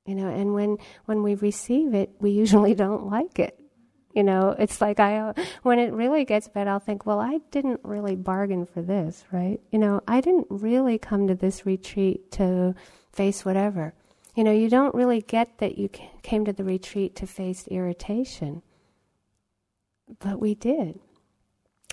[0.06, 3.60] You know, and when, when we receive it, we usually don't like it.
[4.14, 5.34] You know, it's like I, uh,
[5.64, 9.60] when it really gets bad, I'll think, well, I didn't really bargain for this, right?
[9.72, 12.76] You know, I didn't really come to this retreat to
[13.12, 13.96] face whatever.
[14.36, 18.62] You know, you don't really get that you came to the retreat to face irritation.
[20.20, 21.00] But we did.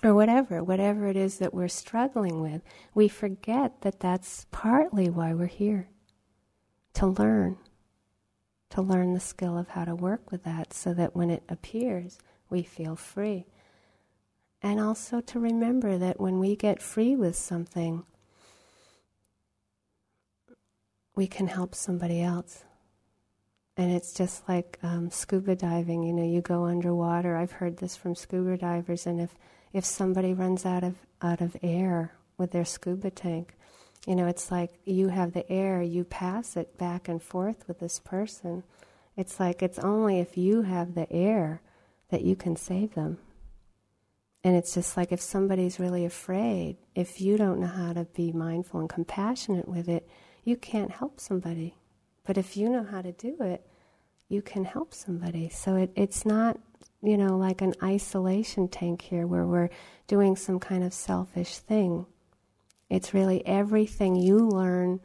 [0.02, 2.62] Or whatever, whatever it is that we're struggling with,
[2.94, 5.88] we forget that that's partly why we're here
[6.94, 7.58] to learn
[8.70, 12.18] to learn the skill of how to work with that so that when it appears,
[12.48, 13.46] we feel free.
[14.62, 18.04] And also to remember that when we get free with something,
[21.14, 22.64] we can help somebody else.
[23.76, 26.02] And it's just like um, scuba diving.
[26.02, 27.36] You know, you go underwater.
[27.36, 29.06] I've heard this from scuba divers.
[29.06, 29.34] And if,
[29.72, 33.54] if somebody runs out of out of air with their scuba tank,
[34.06, 37.80] you know, it's like you have the air, you pass it back and forth with
[37.80, 38.62] this person.
[39.16, 41.60] It's like it's only if you have the air
[42.08, 43.18] that you can save them.
[44.42, 48.32] And it's just like if somebody's really afraid, if you don't know how to be
[48.32, 50.08] mindful and compassionate with it,
[50.44, 51.74] you can't help somebody.
[52.24, 53.66] But if you know how to do it,
[54.28, 55.50] you can help somebody.
[55.50, 56.58] So it, it's not,
[57.02, 59.68] you know, like an isolation tank here where we're
[60.06, 62.06] doing some kind of selfish thing.
[62.90, 65.00] It's really everything you learn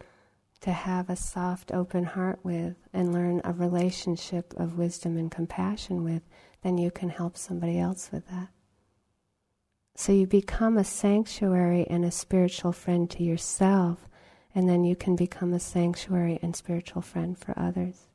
[0.62, 6.04] to have a soft, open heart with and learn a relationship of wisdom and compassion
[6.04, 6.24] with,
[6.64, 8.48] then you can help somebody else with that.
[9.96, 14.10] So you become a sanctuary and a spiritual friend to yourself,
[14.56, 18.08] and then you can become a sanctuary and spiritual friend for others.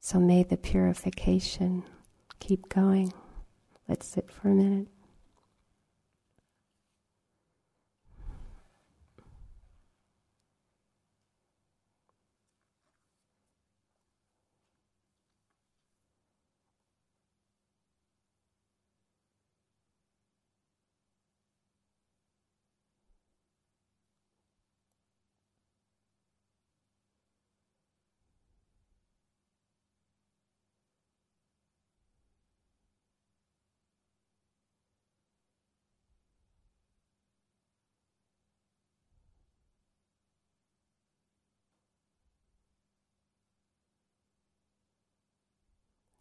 [0.00, 1.84] So may the purification
[2.38, 3.14] keep going.
[3.88, 4.88] Let's sit for a minute.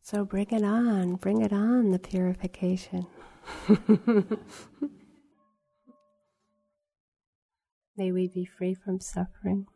[0.03, 3.05] So bring it on, bring it on, the purification.
[7.95, 9.67] May we be free from suffering.